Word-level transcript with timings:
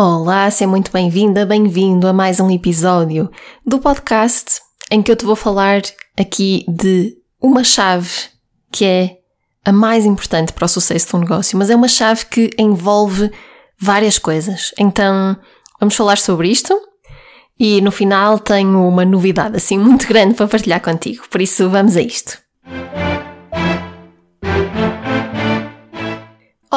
Olá, 0.00 0.48
seja 0.48 0.70
muito 0.70 0.92
bem-vinda, 0.92 1.44
bem-vindo 1.44 2.06
a 2.06 2.12
mais 2.12 2.38
um 2.38 2.48
episódio 2.52 3.28
do 3.66 3.80
podcast 3.80 4.60
em 4.92 5.02
que 5.02 5.10
eu 5.10 5.16
te 5.16 5.24
vou 5.24 5.34
falar 5.34 5.82
aqui 6.16 6.64
de 6.68 7.16
uma 7.42 7.64
chave 7.64 8.08
que 8.70 8.84
é 8.84 9.16
a 9.64 9.72
mais 9.72 10.06
importante 10.06 10.52
para 10.52 10.66
o 10.66 10.68
sucesso 10.68 11.08
de 11.08 11.16
um 11.16 11.18
negócio, 11.18 11.58
mas 11.58 11.68
é 11.68 11.74
uma 11.74 11.88
chave 11.88 12.26
que 12.26 12.48
envolve 12.56 13.28
várias 13.76 14.20
coisas. 14.20 14.72
Então, 14.78 15.36
vamos 15.80 15.96
falar 15.96 16.18
sobre 16.18 16.48
isto 16.48 16.80
e 17.58 17.80
no 17.80 17.90
final 17.90 18.38
tenho 18.38 18.86
uma 18.86 19.04
novidade 19.04 19.56
assim 19.56 19.76
muito 19.76 20.06
grande 20.06 20.34
para 20.34 20.46
partilhar 20.46 20.80
contigo, 20.80 21.24
por 21.28 21.42
isso 21.42 21.68
vamos 21.68 21.96
a 21.96 22.00
isto. 22.00 22.38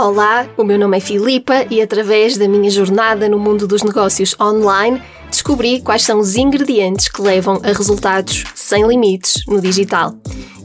Olá, 0.02 0.50
o 0.58 0.64
meu 0.64 0.80
nome 0.80 0.98
é 0.98 1.00
Filipa 1.00 1.68
e 1.70 1.80
através 1.80 2.36
da 2.36 2.48
minha 2.48 2.72
jornada 2.72 3.30
no 3.30 3.38
mundo 3.38 3.68
dos 3.68 3.84
negócios 3.84 4.36
online 4.42 5.00
descobri 5.30 5.80
quais 5.80 6.02
são 6.02 6.18
os 6.18 6.36
ingredientes 6.36 7.08
que 7.08 7.22
levam 7.22 7.62
a 7.64 7.68
resultados 7.68 8.44
sem 8.56 8.84
limites 8.88 9.44
no 9.48 9.62
digital. 9.62 10.12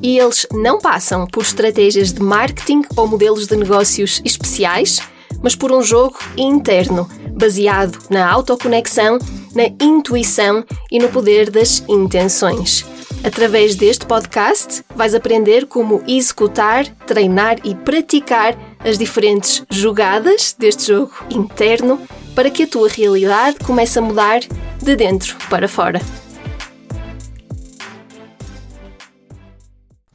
E 0.02 0.18
eles 0.18 0.46
não 0.50 0.78
passam 0.78 1.27
por 1.27 1.42
estratégias 1.42 2.14
de 2.14 2.22
marketing 2.22 2.80
ou 2.96 3.06
modelos 3.06 3.46
de 3.46 3.54
negócios 3.56 4.22
especiais, 4.24 5.02
mas 5.42 5.55
por 5.55 5.70
um 5.70 5.82
jogo 5.82 6.16
interno, 6.34 7.06
baseado 7.32 7.98
na 8.08 8.27
autoconexão, 8.27 9.18
na 9.55 9.66
intuição 9.78 10.64
e 10.91 10.98
no 10.98 11.10
poder 11.10 11.50
das 11.50 11.84
intenções. 11.86 12.86
Através 13.22 13.74
deste 13.74 14.06
podcast, 14.06 14.82
vais 14.94 15.14
aprender 15.14 15.66
como 15.66 16.02
executar, 16.06 16.86
treinar 17.06 17.58
e 17.64 17.74
praticar 17.74 18.56
as 18.86 18.96
diferentes 18.96 19.64
jogadas 19.68 20.54
deste 20.56 20.86
jogo 20.86 21.12
interno 21.28 22.00
para 22.36 22.48
que 22.48 22.62
a 22.62 22.66
tua 22.68 22.88
realidade 22.88 23.56
comece 23.64 23.98
a 23.98 24.02
mudar 24.02 24.42
de 24.80 24.94
dentro 24.94 25.36
para 25.50 25.66
fora. 25.66 26.00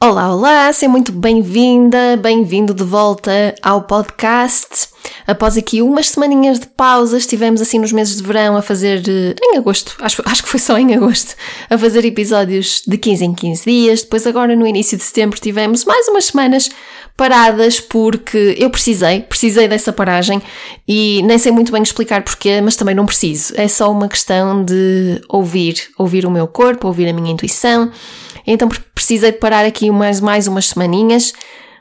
Olá, 0.02 0.34
olá, 0.34 0.72
seja 0.72 0.90
muito 0.90 1.12
bem-vinda, 1.12 2.16
bem-vindo 2.16 2.72
de 2.72 2.82
volta 2.82 3.54
ao 3.62 3.82
podcast. 3.82 4.88
Após 5.26 5.56
aqui 5.56 5.80
umas 5.80 6.08
semaninhas 6.08 6.58
de 6.58 6.66
pausa, 6.66 7.18
estivemos 7.18 7.60
assim 7.60 7.78
nos 7.78 7.92
meses 7.92 8.16
de 8.16 8.22
verão 8.22 8.56
a 8.56 8.62
fazer, 8.62 9.02
eh, 9.08 9.34
em 9.40 9.58
agosto, 9.58 9.96
acho, 10.00 10.20
acho 10.24 10.42
que 10.42 10.48
foi 10.48 10.58
só 10.58 10.76
em 10.76 10.94
agosto, 10.94 11.36
a 11.70 11.78
fazer 11.78 12.04
episódios 12.04 12.82
de 12.84 12.98
15 12.98 13.24
em 13.24 13.34
15 13.34 13.64
dias. 13.64 14.02
Depois, 14.02 14.26
agora 14.26 14.56
no 14.56 14.66
início 14.66 14.98
de 14.98 15.04
setembro, 15.04 15.38
tivemos 15.40 15.84
mais 15.84 16.08
umas 16.08 16.24
semanas 16.24 16.68
paradas 17.16 17.80
porque 17.80 18.56
eu 18.58 18.70
precisei, 18.70 19.20
precisei 19.20 19.68
dessa 19.68 19.92
paragem 19.92 20.42
e 20.86 21.22
nem 21.24 21.38
sei 21.38 21.52
muito 21.52 21.70
bem 21.70 21.82
explicar 21.82 22.22
porquê, 22.22 22.60
mas 22.60 22.76
também 22.76 22.94
não 22.94 23.06
preciso. 23.06 23.54
É 23.56 23.68
só 23.68 23.90
uma 23.90 24.08
questão 24.08 24.64
de 24.64 25.20
ouvir, 25.28 25.88
ouvir 25.98 26.26
o 26.26 26.30
meu 26.30 26.46
corpo, 26.46 26.86
ouvir 26.86 27.08
a 27.08 27.12
minha 27.12 27.32
intuição. 27.32 27.90
Então 28.46 28.68
precisei 28.94 29.32
de 29.32 29.38
parar 29.38 29.64
aqui 29.64 29.90
mais, 29.90 30.20
mais 30.20 30.46
umas 30.46 30.68
semaninhas 30.68 31.32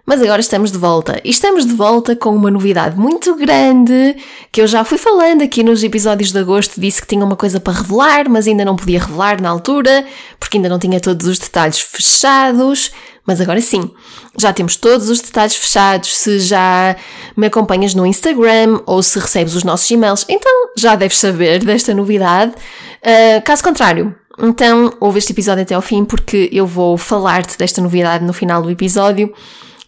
mas 0.05 0.21
agora 0.21 0.41
estamos 0.41 0.71
de 0.71 0.77
volta. 0.77 1.21
E 1.23 1.29
estamos 1.29 1.65
de 1.65 1.73
volta 1.73 2.15
com 2.15 2.35
uma 2.35 2.49
novidade 2.49 2.97
muito 2.97 3.35
grande 3.35 4.17
que 4.51 4.61
eu 4.61 4.67
já 4.67 4.83
fui 4.83 4.97
falando 4.97 5.41
aqui 5.41 5.63
nos 5.63 5.83
episódios 5.83 6.31
de 6.31 6.39
agosto. 6.39 6.81
Disse 6.81 7.01
que 7.01 7.07
tinha 7.07 7.23
uma 7.23 7.35
coisa 7.35 7.59
para 7.59 7.73
revelar, 7.73 8.27
mas 8.27 8.47
ainda 8.47 8.65
não 8.65 8.75
podia 8.75 8.99
revelar 8.99 9.41
na 9.41 9.49
altura, 9.49 10.05
porque 10.39 10.57
ainda 10.57 10.69
não 10.69 10.79
tinha 10.79 10.99
todos 10.99 11.27
os 11.27 11.37
detalhes 11.37 11.79
fechados. 11.79 12.91
Mas 13.25 13.39
agora 13.39 13.61
sim, 13.61 13.89
já 14.37 14.51
temos 14.51 14.75
todos 14.75 15.09
os 15.09 15.21
detalhes 15.21 15.55
fechados. 15.55 16.17
Se 16.17 16.39
já 16.39 16.95
me 17.37 17.47
acompanhas 17.47 17.93
no 17.93 18.05
Instagram 18.05 18.81
ou 18.85 19.01
se 19.03 19.19
recebes 19.19 19.53
os 19.53 19.63
nossos 19.63 19.89
e-mails, 19.91 20.25
então 20.27 20.51
já 20.77 20.95
deves 20.95 21.17
saber 21.17 21.59
desta 21.65 21.93
novidade. 21.93 22.51
Uh, 22.51 23.41
caso 23.45 23.63
contrário, 23.63 24.15
então 24.39 24.93
ouve 24.99 25.19
este 25.19 25.33
episódio 25.33 25.63
até 25.63 25.75
ao 25.75 25.81
fim, 25.81 26.03
porque 26.03 26.49
eu 26.51 26.65
vou 26.65 26.97
falar-te 26.97 27.57
desta 27.57 27.81
novidade 27.81 28.25
no 28.25 28.33
final 28.33 28.61
do 28.61 28.71
episódio 28.71 29.33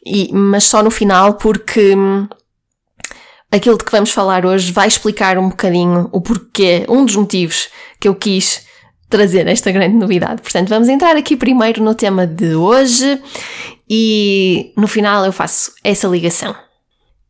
e, 0.06 0.30
mas 0.34 0.66
só 0.66 0.84
no 0.84 0.92
final 0.92 1.36
porque 1.36 1.96
hum, 1.96 2.28
aquilo 3.52 3.78
de 3.78 3.84
que 3.84 3.92
vamos 3.92 4.12
falar 4.12 4.46
hoje 4.46 4.72
vai 4.72 4.88
explicar 4.88 5.38
um 5.38 5.50
bocadinho 5.50 6.10
o 6.12 6.22
porquê, 6.22 6.86
um 6.90 7.06
dos 7.06 7.16
motivos 7.16 7.70
que 8.00 8.08
eu 8.08 8.16
quis 8.16 8.66
trazer 9.14 9.46
esta 9.46 9.72
grande 9.72 9.96
novidade. 9.96 10.42
Portanto, 10.42 10.70
vamos 10.70 10.90
entrar 10.90 11.16
aqui 11.16 11.38
primeiro 11.38 11.84
no 11.84 11.94
tema 11.94 12.26
de 12.26 12.56
hoje 12.56 13.22
e 13.88 14.74
no 14.76 14.88
final 14.88 15.24
eu 15.24 15.32
faço 15.32 15.72
essa 15.84 16.08
ligação. 16.08 16.56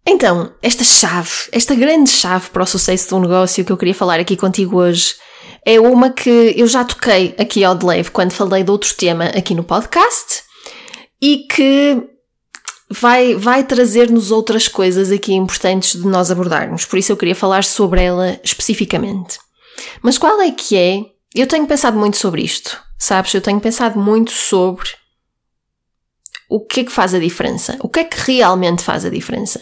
Então, 0.07 0.53
esta 0.61 0.81
chave, 0.81 1.29
esta 1.51 1.75
grande 1.75 2.09
chave 2.09 2.49
para 2.51 2.63
o 2.63 2.65
sucesso 2.65 3.09
de 3.09 3.15
um 3.15 3.19
negócio 3.19 3.65
que 3.65 3.71
eu 3.73 3.75
queria 3.75 3.93
falar 3.93 4.17
aqui 4.17 4.37
contigo 4.37 4.77
hoje 4.77 5.15
é 5.65 5.77
uma 5.77 6.09
que 6.09 6.53
eu 6.55 6.67
já 6.67 6.85
toquei 6.85 7.35
aqui 7.37 7.65
ao 7.65 7.75
de 7.75 7.85
leve 7.85 8.11
quando 8.11 8.31
falei 8.31 8.63
de 8.63 8.71
outro 8.71 8.95
tema 8.95 9.25
aqui 9.25 9.53
no 9.53 9.63
podcast 9.65 10.41
e 11.21 11.39
que 11.51 12.01
vai, 12.89 13.35
vai 13.35 13.61
trazer-nos 13.65 14.31
outras 14.31 14.69
coisas 14.69 15.11
aqui 15.11 15.33
importantes 15.33 16.01
de 16.01 16.07
nós 16.07 16.31
abordarmos, 16.31 16.85
por 16.85 16.97
isso 16.97 17.11
eu 17.11 17.17
queria 17.17 17.35
falar 17.35 17.65
sobre 17.65 18.01
ela 18.01 18.39
especificamente. 18.41 19.37
Mas 20.01 20.17
qual 20.17 20.39
é 20.39 20.49
que 20.49 20.77
é? 20.77 21.12
Eu 21.35 21.47
tenho 21.47 21.65
pensado 21.65 21.97
muito 21.97 22.17
sobre 22.17 22.43
isto, 22.43 22.79
sabes? 22.97 23.33
Eu 23.33 23.41
tenho 23.41 23.59
pensado 23.59 23.99
muito 23.99 24.31
sobre 24.31 24.89
o 26.49 26.59
que 26.59 26.81
é 26.81 26.83
que 26.83 26.91
faz 26.91 27.13
a 27.15 27.19
diferença, 27.19 27.77
o 27.79 27.89
que 27.89 28.01
é 28.01 28.03
que 28.03 28.31
realmente 28.31 28.83
faz 28.83 29.03
a 29.03 29.09
diferença. 29.09 29.59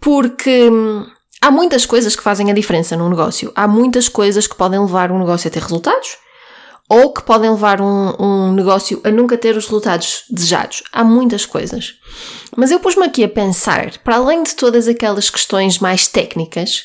Porque 0.00 0.70
hum, 0.70 1.06
há 1.42 1.50
muitas 1.50 1.84
coisas 1.84 2.16
que 2.16 2.22
fazem 2.22 2.50
a 2.50 2.54
diferença 2.54 2.96
num 2.96 3.10
negócio, 3.10 3.52
há 3.54 3.68
muitas 3.68 4.08
coisas 4.08 4.46
que 4.46 4.56
podem 4.56 4.80
levar 4.80 5.12
um 5.12 5.18
negócio 5.18 5.48
a 5.48 5.50
ter 5.50 5.62
resultados 5.62 6.16
ou 6.88 7.12
que 7.12 7.22
podem 7.22 7.50
levar 7.50 7.80
um, 7.80 8.14
um 8.18 8.52
negócio 8.52 9.00
a 9.04 9.10
nunca 9.10 9.36
ter 9.36 9.56
os 9.56 9.64
resultados 9.64 10.24
desejados. 10.30 10.82
Há 10.92 11.02
muitas 11.04 11.44
coisas. 11.44 11.94
Mas 12.56 12.70
eu 12.70 12.80
pus-me 12.80 13.04
aqui 13.04 13.24
a 13.24 13.28
pensar, 13.28 13.98
para 13.98 14.16
além 14.16 14.42
de 14.42 14.54
todas 14.54 14.86
aquelas 14.86 15.28
questões 15.28 15.78
mais 15.78 16.06
técnicas, 16.06 16.84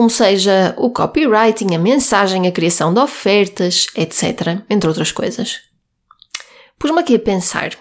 como 0.00 0.08
seja 0.08 0.74
o 0.78 0.88
copywriting, 0.88 1.74
a 1.74 1.78
mensagem, 1.78 2.46
a 2.46 2.50
criação 2.50 2.94
de 2.94 2.98
ofertas, 2.98 3.86
etc., 3.94 4.62
entre 4.70 4.88
outras 4.88 5.12
coisas. 5.12 5.60
Pus-me 6.78 7.00
aqui 7.00 7.16
a 7.16 7.18
pensar. 7.18 7.76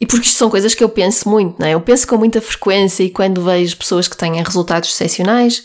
E 0.00 0.04
porque 0.04 0.26
isto 0.26 0.36
são 0.36 0.50
coisas 0.50 0.74
que 0.74 0.82
eu 0.82 0.88
penso 0.88 1.28
muito, 1.28 1.60
não 1.60 1.66
é? 1.68 1.74
Eu 1.74 1.80
penso 1.80 2.08
com 2.08 2.16
muita 2.16 2.40
frequência 2.40 3.04
e 3.04 3.10
quando 3.10 3.44
vejo 3.44 3.76
pessoas 3.76 4.08
que 4.08 4.16
têm 4.16 4.42
resultados 4.42 4.90
excepcionais, 4.90 5.64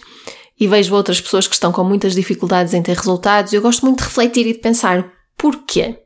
e 0.59 0.67
vejo 0.67 0.93
outras 0.93 1.19
pessoas 1.19 1.47
que 1.47 1.55
estão 1.55 1.71
com 1.71 1.83
muitas 1.83 2.13
dificuldades 2.13 2.75
em 2.75 2.83
ter 2.83 2.95
resultados, 2.95 3.51
eu 3.51 3.63
gosto 3.63 3.83
muito 3.83 3.97
de 3.97 4.03
refletir 4.03 4.45
e 4.45 4.53
de 4.53 4.59
pensar 4.59 5.11
porquê? 5.35 6.04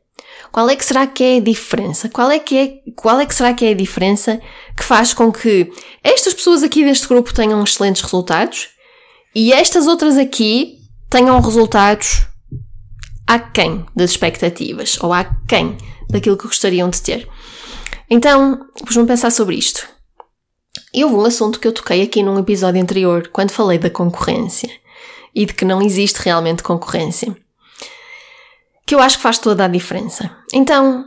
Qual 0.52 0.68
é 0.68 0.76
que 0.76 0.84
será 0.84 1.06
que 1.06 1.22
é 1.22 1.36
a 1.36 1.40
diferença? 1.40 2.08
Qual 2.08 2.30
é 2.30 2.38
que 2.38 2.56
é, 2.56 2.92
qual 2.96 3.20
é 3.20 3.26
que 3.26 3.34
será 3.34 3.54
que 3.54 3.64
é 3.64 3.70
a 3.70 3.74
diferença 3.74 4.40
que 4.76 4.84
faz 4.84 5.14
com 5.14 5.30
que 5.30 5.70
estas 6.02 6.34
pessoas 6.34 6.62
aqui 6.62 6.84
deste 6.84 7.06
grupo 7.06 7.32
tenham 7.32 7.62
excelentes 7.62 8.02
resultados 8.02 8.68
e 9.34 9.52
estas 9.52 9.86
outras 9.86 10.16
aqui 10.16 10.78
tenham 11.08 11.40
resultados 11.40 12.26
aquém 13.26 13.86
das 13.94 14.10
expectativas 14.10 14.98
ou 15.00 15.12
aquém 15.12 15.76
daquilo 16.08 16.36
que 16.36 16.46
gostariam 16.46 16.90
de 16.90 17.00
ter? 17.00 17.28
Então, 18.08 18.66
a 18.82 19.06
pensar 19.06 19.30
sobre 19.30 19.54
isto. 19.54 19.88
E 20.92 21.04
houve 21.04 21.16
um 21.16 21.24
assunto 21.24 21.60
que 21.60 21.68
eu 21.68 21.72
toquei 21.72 22.02
aqui 22.02 22.24
num 22.24 22.38
episódio 22.38 22.82
anterior, 22.82 23.28
quando 23.32 23.52
falei 23.52 23.78
da 23.78 23.88
concorrência 23.88 24.68
e 25.32 25.46
de 25.46 25.54
que 25.54 25.64
não 25.64 25.80
existe 25.80 26.16
realmente 26.16 26.64
concorrência, 26.64 27.36
que 28.86 28.94
eu 28.94 29.00
acho 29.00 29.16
que 29.16 29.22
faz 29.22 29.38
toda 29.38 29.64
a 29.64 29.68
diferença. 29.68 30.30
Então, 30.52 31.04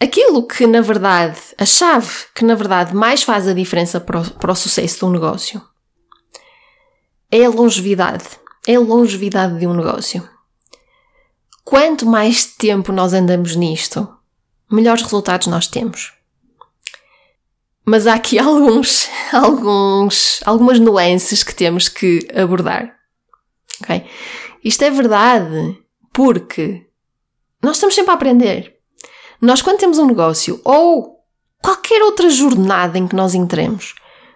aquilo 0.00 0.46
que 0.46 0.66
na 0.66 0.80
verdade, 0.80 1.38
a 1.56 1.64
chave 1.64 2.26
que 2.34 2.44
na 2.44 2.54
verdade 2.54 2.94
mais 2.94 3.22
faz 3.22 3.48
a 3.48 3.54
diferença 3.54 4.00
para 4.00 4.20
o, 4.20 4.30
para 4.34 4.52
o 4.52 4.56
sucesso 4.56 4.98
de 4.98 5.04
um 5.04 5.10
negócio 5.10 5.62
é 7.30 7.44
a 7.44 7.50
longevidade. 7.50 8.24
É 8.66 8.74
a 8.74 8.80
longevidade 8.80 9.58
de 9.58 9.66
um 9.66 9.74
negócio. 9.74 10.28
Quanto 11.64 12.06
mais 12.06 12.46
tempo 12.46 12.92
nós 12.92 13.12
andamos 13.12 13.54
nisto, 13.54 14.08
melhores 14.70 15.02
resultados 15.02 15.46
nós 15.46 15.66
temos. 15.66 16.14
Mas 17.84 18.06
há 18.06 18.14
aqui 18.14 18.38
alguns, 18.40 19.08
alguns, 19.32 20.40
algumas 20.44 20.78
nuances 20.78 21.42
que 21.42 21.54
temos 21.54 21.88
que 21.88 22.26
abordar. 22.34 22.94
Ok? 23.82 24.04
Isto 24.64 24.84
é 24.84 24.90
verdade 24.90 25.78
porque 26.12 26.87
nós 27.62 27.76
estamos 27.76 27.94
sempre 27.94 28.10
a 28.10 28.14
aprender. 28.14 28.74
Nós, 29.40 29.62
quando 29.62 29.78
temos 29.78 29.98
um 29.98 30.06
negócio 30.06 30.60
ou 30.64 31.18
qualquer 31.62 32.02
outra 32.02 32.28
jornada 32.30 32.98
em 32.98 33.06
que 33.06 33.16
nós 33.16 33.34
entremos, 33.34 33.94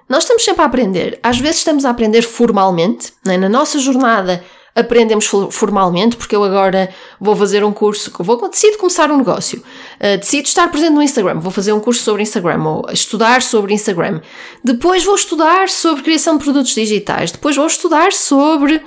nós 0.08 0.24
estamos 0.24 0.44
sempre 0.44 0.62
a 0.62 0.66
aprender. 0.66 1.18
Às 1.22 1.38
vezes 1.38 1.58
estamos 1.58 1.84
a 1.84 1.90
aprender 1.90 2.22
formalmente, 2.22 3.12
né? 3.24 3.36
na 3.36 3.48
nossa 3.48 3.78
jornada 3.78 4.44
aprendemos 4.74 5.26
formalmente, 5.50 6.16
porque 6.16 6.34
eu 6.34 6.42
agora 6.42 6.88
vou 7.20 7.36
fazer 7.36 7.62
um 7.62 7.72
curso, 7.72 8.10
vou, 8.18 8.48
decido 8.48 8.78
começar 8.78 9.10
um 9.10 9.18
negócio, 9.18 9.62
uh, 10.00 10.18
decido 10.18 10.48
estar 10.48 10.70
presente 10.70 10.92
no 10.92 11.02
Instagram, 11.02 11.40
vou 11.40 11.50
fazer 11.50 11.72
um 11.72 11.80
curso 11.80 12.02
sobre 12.02 12.22
Instagram, 12.22 12.62
ou 12.64 12.86
estudar 12.90 13.42
sobre 13.42 13.74
Instagram. 13.74 14.20
Depois 14.64 15.04
vou 15.04 15.14
estudar 15.14 15.68
sobre 15.68 16.02
criação 16.02 16.38
de 16.38 16.44
produtos 16.44 16.74
digitais, 16.74 17.30
depois 17.30 17.54
vou 17.54 17.66
estudar 17.66 18.12
sobre 18.12 18.82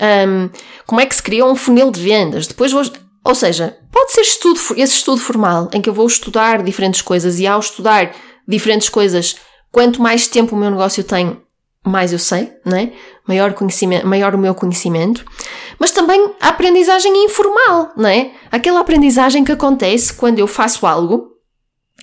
um, 0.00 0.48
como 0.86 1.00
é 1.00 1.06
que 1.06 1.14
se 1.14 1.22
cria 1.22 1.44
um 1.44 1.54
funil 1.54 1.90
de 1.90 2.00
vendas, 2.00 2.46
depois 2.46 2.72
vou. 2.72 2.82
Ou 3.24 3.34
seja, 3.34 3.78
pode 3.92 4.12
ser 4.12 4.22
estudo, 4.22 4.58
esse 4.76 4.94
estudo 4.94 5.20
formal 5.20 5.68
em 5.72 5.80
que 5.80 5.88
eu 5.88 5.94
vou 5.94 6.06
estudar 6.06 6.62
diferentes 6.62 7.02
coisas 7.02 7.38
e 7.38 7.46
ao 7.46 7.60
estudar 7.60 8.14
diferentes 8.48 8.88
coisas, 8.88 9.36
quanto 9.70 10.02
mais 10.02 10.26
tempo 10.26 10.56
o 10.56 10.58
meu 10.58 10.70
negócio 10.70 11.04
tem, 11.04 11.40
mais 11.84 12.12
eu 12.12 12.18
sei, 12.18 12.52
né? 12.64 12.92
Maior, 13.26 13.52
conhecimento, 13.52 14.06
maior 14.06 14.34
o 14.34 14.38
meu 14.38 14.54
conhecimento. 14.54 15.24
Mas 15.78 15.92
também 15.92 16.34
a 16.40 16.48
aprendizagem 16.48 17.24
informal, 17.24 17.92
né? 17.96 18.32
Aquela 18.50 18.80
aprendizagem 18.80 19.44
que 19.44 19.52
acontece 19.52 20.12
quando 20.12 20.38
eu 20.38 20.46
faço 20.46 20.86
algo 20.86 21.30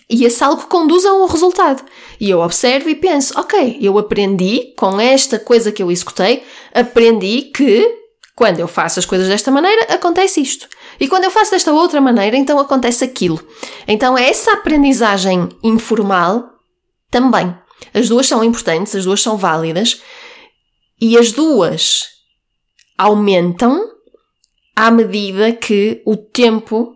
e 0.09 0.23
esse 0.23 0.43
algo 0.43 0.67
conduz 0.67 1.05
a 1.05 1.13
um 1.13 1.25
resultado. 1.25 1.83
E 2.19 2.29
eu 2.29 2.39
observo 2.39 2.89
e 2.89 2.95
penso, 2.95 3.37
ok, 3.39 3.77
eu 3.81 3.97
aprendi 3.97 4.73
com 4.77 4.99
esta 4.99 5.37
coisa 5.37 5.71
que 5.71 5.83
eu 5.83 5.91
executei, 5.91 6.43
aprendi 6.73 7.43
que 7.53 8.06
quando 8.37 8.59
eu 8.59 8.67
faço 8.67 8.99
as 8.99 9.05
coisas 9.05 9.27
desta 9.27 9.49
maneira, 9.49 9.91
acontece 9.91 10.39
isto. 10.39 10.69
E 10.99 11.07
quando 11.07 11.23
eu 11.23 11.31
faço 11.31 11.49
desta 11.49 11.73
outra 11.73 11.99
maneira, 11.99 12.37
então 12.37 12.59
acontece 12.59 13.03
aquilo. 13.03 13.43
Então 13.87 14.15
essa 14.15 14.53
aprendizagem 14.53 15.49
informal 15.63 16.47
também. 17.09 17.57
As 17.95 18.07
duas 18.07 18.27
são 18.27 18.43
importantes, 18.43 18.95
as 18.95 19.05
duas 19.05 19.23
são 19.23 19.37
válidas 19.37 20.03
e 21.01 21.17
as 21.17 21.31
duas 21.31 22.09
aumentam 22.95 23.89
à 24.75 24.91
medida 24.91 25.51
que 25.51 26.03
o 26.05 26.15
tempo 26.15 26.95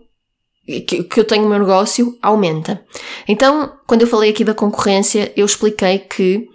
que, 0.63 1.03
que 1.03 1.19
eu 1.19 1.25
tenho 1.25 1.47
o 1.47 1.49
meu 1.49 1.57
negócio 1.57 2.15
aumenta. 2.21 2.85
Então, 3.27 3.79
quando 3.87 4.01
eu 4.01 4.07
falei 4.07 4.29
aqui 4.29 4.43
da 4.43 4.53
concorrência, 4.53 5.33
eu 5.35 5.47
expliquei 5.47 5.97
que 5.97 6.47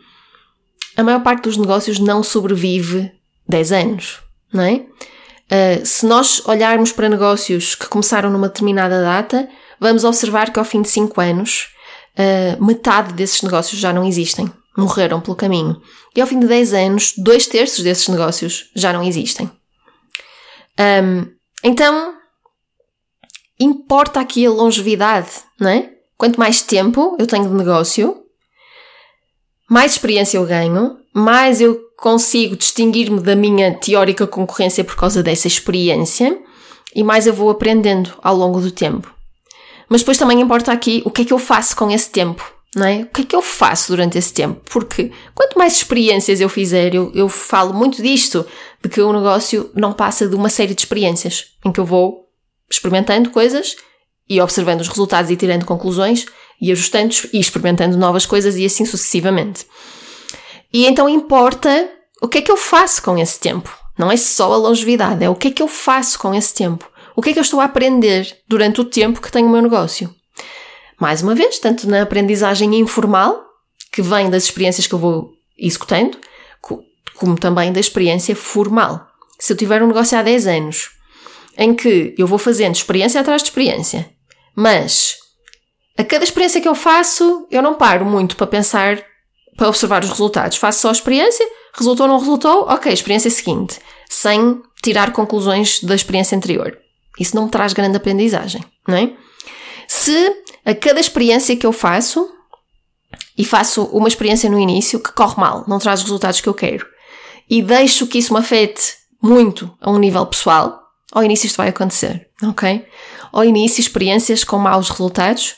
a 0.96 1.02
maior 1.02 1.24
parte 1.24 1.42
dos 1.42 1.56
negócios 1.56 1.98
não 1.98 2.22
sobrevive 2.22 3.10
10 3.48 3.72
anos, 3.72 4.25
não 4.52 4.62
é? 4.62 4.86
Uh, 5.46 5.84
se 5.84 6.04
nós 6.06 6.42
olharmos 6.46 6.92
para 6.92 7.08
negócios 7.08 7.74
que 7.74 7.86
começaram 7.86 8.30
numa 8.30 8.48
determinada 8.48 9.00
data, 9.00 9.48
vamos 9.80 10.04
observar 10.04 10.52
que 10.52 10.58
ao 10.58 10.64
fim 10.64 10.82
de 10.82 10.88
5 10.88 11.20
anos 11.20 11.68
uh, 12.18 12.64
metade 12.64 13.12
desses 13.12 13.42
negócios 13.42 13.80
já 13.80 13.92
não 13.92 14.04
existem, 14.04 14.52
morreram 14.76 15.20
pelo 15.20 15.36
caminho. 15.36 15.80
E 16.14 16.20
ao 16.20 16.26
fim 16.26 16.40
de 16.40 16.46
10 16.46 16.72
anos, 16.74 17.14
dois 17.16 17.46
terços 17.46 17.84
desses 17.84 18.08
negócios 18.08 18.70
já 18.74 18.92
não 18.92 19.02
existem. 19.02 19.50
Um, 20.78 21.26
então, 21.62 22.14
importa 23.58 24.20
aqui 24.20 24.46
a 24.46 24.50
longevidade, 24.50 25.30
não 25.60 25.70
é? 25.70 25.90
Quanto 26.16 26.38
mais 26.38 26.62
tempo 26.62 27.16
eu 27.18 27.26
tenho 27.26 27.48
de 27.48 27.54
negócio, 27.54 28.22
mais 29.68 29.92
experiência 29.92 30.38
eu 30.38 30.46
ganho, 30.46 30.96
mais 31.14 31.60
eu 31.60 31.85
consigo 31.96 32.56
distinguir-me 32.56 33.20
da 33.20 33.34
minha 33.34 33.74
teórica 33.74 34.26
concorrência 34.26 34.84
por 34.84 34.96
causa 34.96 35.22
dessa 35.22 35.46
experiência 35.46 36.38
e 36.94 37.02
mais 37.02 37.26
eu 37.26 37.34
vou 37.34 37.50
aprendendo 37.50 38.14
ao 38.22 38.36
longo 38.36 38.60
do 38.60 38.70
tempo. 38.70 39.12
Mas 39.88 40.00
depois 40.00 40.18
também 40.18 40.40
importa 40.40 40.72
aqui 40.72 41.02
o 41.04 41.10
que 41.10 41.22
é 41.22 41.24
que 41.24 41.32
eu 41.32 41.38
faço 41.38 41.76
com 41.76 41.90
esse 41.90 42.10
tempo, 42.10 42.44
não 42.74 42.86
é? 42.86 43.02
O 43.02 43.06
que 43.06 43.22
é 43.22 43.24
que 43.24 43.36
eu 43.36 43.42
faço 43.42 43.92
durante 43.92 44.18
esse 44.18 44.32
tempo? 44.32 44.60
Porque 44.64 45.12
quanto 45.34 45.58
mais 45.58 45.76
experiências 45.76 46.40
eu 46.40 46.48
fizer, 46.48 46.94
eu, 46.94 47.10
eu 47.14 47.28
falo 47.28 47.72
muito 47.72 48.02
disto, 48.02 48.44
de 48.82 48.88
que 48.88 49.00
o 49.00 49.12
negócio 49.12 49.70
não 49.74 49.92
passa 49.92 50.28
de 50.28 50.34
uma 50.34 50.48
série 50.48 50.74
de 50.74 50.80
experiências, 50.80 51.46
em 51.64 51.72
que 51.72 51.80
eu 51.80 51.84
vou 51.84 52.26
experimentando 52.70 53.30
coisas 53.30 53.76
e 54.28 54.40
observando 54.40 54.80
os 54.80 54.88
resultados 54.88 55.30
e 55.30 55.36
tirando 55.36 55.64
conclusões 55.64 56.26
e 56.60 56.72
ajustando 56.72 57.14
e 57.32 57.38
experimentando 57.38 57.96
novas 57.96 58.26
coisas 58.26 58.56
e 58.56 58.64
assim 58.64 58.84
sucessivamente. 58.84 59.66
E 60.72 60.86
então 60.86 61.08
importa 61.08 61.90
o 62.20 62.28
que 62.28 62.38
é 62.38 62.42
que 62.42 62.50
eu 62.50 62.56
faço 62.56 63.02
com 63.02 63.18
esse 63.18 63.38
tempo. 63.38 63.70
Não 63.98 64.10
é 64.10 64.16
só 64.16 64.52
a 64.52 64.56
longevidade, 64.56 65.24
é 65.24 65.30
o 65.30 65.34
que 65.34 65.48
é 65.48 65.50
que 65.50 65.62
eu 65.62 65.68
faço 65.68 66.18
com 66.18 66.34
esse 66.34 66.52
tempo. 66.54 66.88
O 67.14 67.22
que 67.22 67.30
é 67.30 67.32
que 67.32 67.38
eu 67.38 67.42
estou 67.42 67.60
a 67.60 67.64
aprender 67.64 68.36
durante 68.46 68.80
o 68.80 68.84
tempo 68.84 69.22
que 69.22 69.32
tenho 69.32 69.46
o 69.46 69.50
meu 69.50 69.62
negócio? 69.62 70.14
Mais 71.00 71.22
uma 71.22 71.34
vez, 71.34 71.58
tanto 71.58 71.88
na 71.88 72.02
aprendizagem 72.02 72.74
informal, 72.78 73.42
que 73.90 74.02
vem 74.02 74.28
das 74.28 74.44
experiências 74.44 74.86
que 74.86 74.94
eu 74.94 74.98
vou 74.98 75.32
executando, 75.58 76.18
como 77.14 77.38
também 77.38 77.72
da 77.72 77.80
experiência 77.80 78.36
formal. 78.36 79.06
Se 79.38 79.52
eu 79.52 79.56
tiver 79.56 79.82
um 79.82 79.86
negócio 79.86 80.18
há 80.18 80.22
10 80.22 80.46
anos, 80.46 80.90
em 81.56 81.74
que 81.74 82.14
eu 82.18 82.26
vou 82.26 82.38
fazendo 82.38 82.74
experiência 82.74 83.20
atrás 83.20 83.42
de 83.42 83.48
experiência, 83.48 84.10
mas 84.54 85.16
a 85.96 86.04
cada 86.04 86.24
experiência 86.24 86.60
que 86.60 86.68
eu 86.68 86.74
faço, 86.74 87.46
eu 87.50 87.62
não 87.62 87.74
paro 87.74 88.04
muito 88.04 88.36
para 88.36 88.46
pensar, 88.46 89.02
para 89.56 89.68
observar 89.68 90.02
os 90.02 90.10
resultados. 90.10 90.58
Faço 90.58 90.80
só 90.80 90.88
a 90.88 90.92
experiência, 90.92 91.46
resultou 91.74 92.06
ou 92.06 92.12
não 92.12 92.18
resultou, 92.18 92.66
ok, 92.68 92.92
experiência 92.92 93.30
seguinte, 93.30 93.78
sem 94.08 94.60
tirar 94.82 95.12
conclusões 95.12 95.80
da 95.82 95.94
experiência 95.94 96.36
anterior. 96.36 96.78
Isso 97.18 97.34
não 97.34 97.44
me 97.44 97.50
traz 97.50 97.72
grande 97.72 97.96
aprendizagem, 97.96 98.62
não 98.86 98.96
é? 98.96 99.12
Se 99.88 100.44
a 100.64 100.74
cada 100.74 101.00
experiência 101.00 101.56
que 101.56 101.66
eu 101.66 101.72
faço, 101.72 102.30
e 103.38 103.44
faço 103.44 103.84
uma 103.84 104.08
experiência 104.08 104.50
no 104.50 104.58
início 104.58 105.00
que 105.00 105.12
corre 105.12 105.40
mal, 105.40 105.64
não 105.66 105.78
traz 105.78 106.00
os 106.00 106.06
resultados 106.06 106.40
que 106.40 106.48
eu 106.48 106.54
quero, 106.54 106.86
e 107.48 107.62
deixo 107.62 108.06
que 108.06 108.18
isso 108.18 108.32
me 108.32 108.40
afete 108.40 108.94
muito 109.22 109.72
a 109.80 109.90
um 109.90 109.98
nível 109.98 110.26
pessoal, 110.26 110.82
ao 111.12 111.22
início 111.22 111.46
isto 111.46 111.56
vai 111.56 111.68
acontecer, 111.68 112.28
ok? 112.42 112.84
Ao 113.32 113.44
início, 113.44 113.80
experiências 113.80 114.44
com 114.44 114.58
maus 114.58 114.88
resultados 114.88 115.54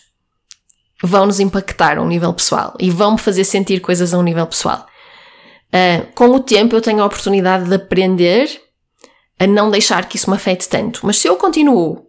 vão 1.02 1.26
nos 1.26 1.40
impactar 1.40 1.98
a 1.98 2.02
um 2.02 2.06
nível 2.06 2.32
pessoal 2.32 2.74
e 2.78 2.90
vão 2.90 3.12
me 3.12 3.18
fazer 3.18 3.44
sentir 3.44 3.80
coisas 3.80 4.12
a 4.12 4.18
um 4.18 4.22
nível 4.22 4.46
pessoal. 4.46 4.86
Uh, 5.68 6.12
com 6.14 6.28
o 6.30 6.40
tempo, 6.40 6.74
eu 6.74 6.80
tenho 6.80 7.02
a 7.02 7.06
oportunidade 7.06 7.68
de 7.68 7.74
aprender 7.74 8.60
a 9.38 9.46
não 9.46 9.70
deixar 9.70 10.08
que 10.08 10.16
isso 10.16 10.30
me 10.30 10.36
afete 10.36 10.68
tanto. 10.68 11.00
Mas 11.04 11.18
se 11.18 11.28
eu 11.28 11.36
continuo 11.36 12.06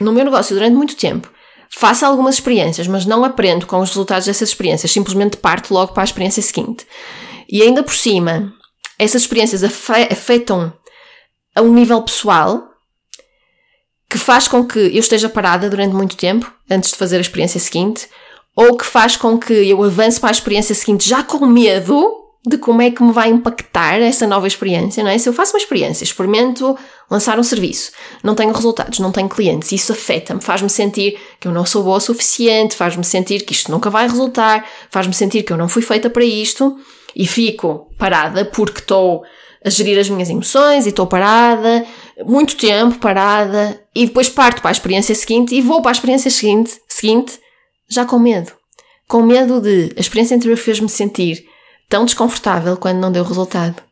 no 0.00 0.12
meu 0.12 0.24
negócio 0.24 0.54
durante 0.54 0.74
muito 0.74 0.96
tempo, 0.96 1.30
faço 1.70 2.04
algumas 2.04 2.36
experiências, 2.36 2.86
mas 2.86 3.06
não 3.06 3.24
aprendo 3.24 3.66
com 3.66 3.80
os 3.80 3.90
resultados 3.90 4.26
dessas 4.26 4.50
experiências, 4.50 4.90
simplesmente 4.90 5.36
parto 5.36 5.74
logo 5.74 5.92
para 5.92 6.02
a 6.02 6.04
experiência 6.04 6.42
seguinte. 6.42 6.86
E 7.48 7.62
ainda 7.62 7.82
por 7.82 7.94
cima, 7.94 8.52
essas 8.98 9.22
experiências 9.22 9.64
afetam 9.64 10.72
a 11.54 11.62
um 11.62 11.72
nível 11.72 12.00
pessoal 12.02 12.69
que 14.10 14.18
faz 14.18 14.48
com 14.48 14.64
que 14.64 14.78
eu 14.78 14.98
esteja 14.98 15.28
parada 15.28 15.70
durante 15.70 15.94
muito 15.94 16.16
tempo 16.16 16.52
antes 16.68 16.90
de 16.90 16.96
fazer 16.96 17.18
a 17.18 17.20
experiência 17.20 17.60
seguinte, 17.60 18.08
ou 18.56 18.76
que 18.76 18.84
faz 18.84 19.16
com 19.16 19.38
que 19.38 19.52
eu 19.52 19.82
avance 19.84 20.18
para 20.18 20.30
a 20.30 20.32
experiência 20.32 20.74
seguinte 20.74 21.08
já 21.08 21.22
com 21.22 21.46
medo 21.46 22.16
de 22.44 22.58
como 22.58 22.82
é 22.82 22.90
que 22.90 23.02
me 23.02 23.12
vai 23.12 23.28
impactar 23.28 24.00
essa 24.00 24.26
nova 24.26 24.46
experiência, 24.46 25.04
não 25.04 25.10
é? 25.10 25.18
Se 25.18 25.28
eu 25.28 25.32
faço 25.32 25.52
uma 25.52 25.58
experiência, 25.58 26.02
experimento 26.02 26.76
lançar 27.08 27.38
um 27.38 27.42
serviço, 27.42 27.92
não 28.22 28.34
tenho 28.34 28.52
resultados, 28.52 28.98
não 28.98 29.12
tenho 29.12 29.28
clientes, 29.28 29.70
isso 29.72 29.92
afeta-me, 29.92 30.40
faz-me 30.40 30.70
sentir 30.70 31.20
que 31.38 31.46
eu 31.46 31.52
não 31.52 31.64
sou 31.64 31.84
boa 31.84 31.98
o 31.98 32.00
suficiente, 32.00 32.74
faz-me 32.74 33.04
sentir 33.04 33.44
que 33.44 33.52
isto 33.52 33.70
nunca 33.70 33.90
vai 33.90 34.08
resultar, 34.08 34.66
faz-me 34.90 35.12
sentir 35.12 35.42
que 35.42 35.52
eu 35.52 35.56
não 35.56 35.68
fui 35.68 35.82
feita 35.82 36.08
para 36.10 36.24
isto 36.24 36.76
e 37.14 37.26
fico 37.26 37.86
parada 37.98 38.44
porque 38.44 38.80
estou 38.80 39.22
a 39.64 39.70
gerir 39.70 39.98
as 39.98 40.08
minhas 40.08 40.30
emoções 40.30 40.86
e 40.86 40.88
estou 40.88 41.06
parada, 41.06 41.84
muito 42.24 42.56
tempo 42.56 42.98
parada 42.98 43.80
e 43.94 44.06
depois 44.06 44.28
parto 44.28 44.62
para 44.62 44.70
a 44.70 44.72
experiência 44.72 45.14
seguinte 45.14 45.54
e 45.54 45.60
vou 45.60 45.82
para 45.82 45.90
a 45.90 45.92
experiência 45.92 46.30
seguinte, 46.30 46.80
seguinte 46.88 47.38
já 47.88 48.04
com 48.04 48.18
medo. 48.18 48.52
Com 49.06 49.22
medo 49.22 49.60
de 49.60 49.92
a 49.96 50.00
experiência 50.00 50.36
anterior 50.36 50.56
fez-me 50.56 50.88
sentir 50.88 51.44
tão 51.88 52.04
desconfortável 52.04 52.76
quando 52.76 52.98
não 52.98 53.10
deu 53.10 53.24
resultado, 53.24 53.82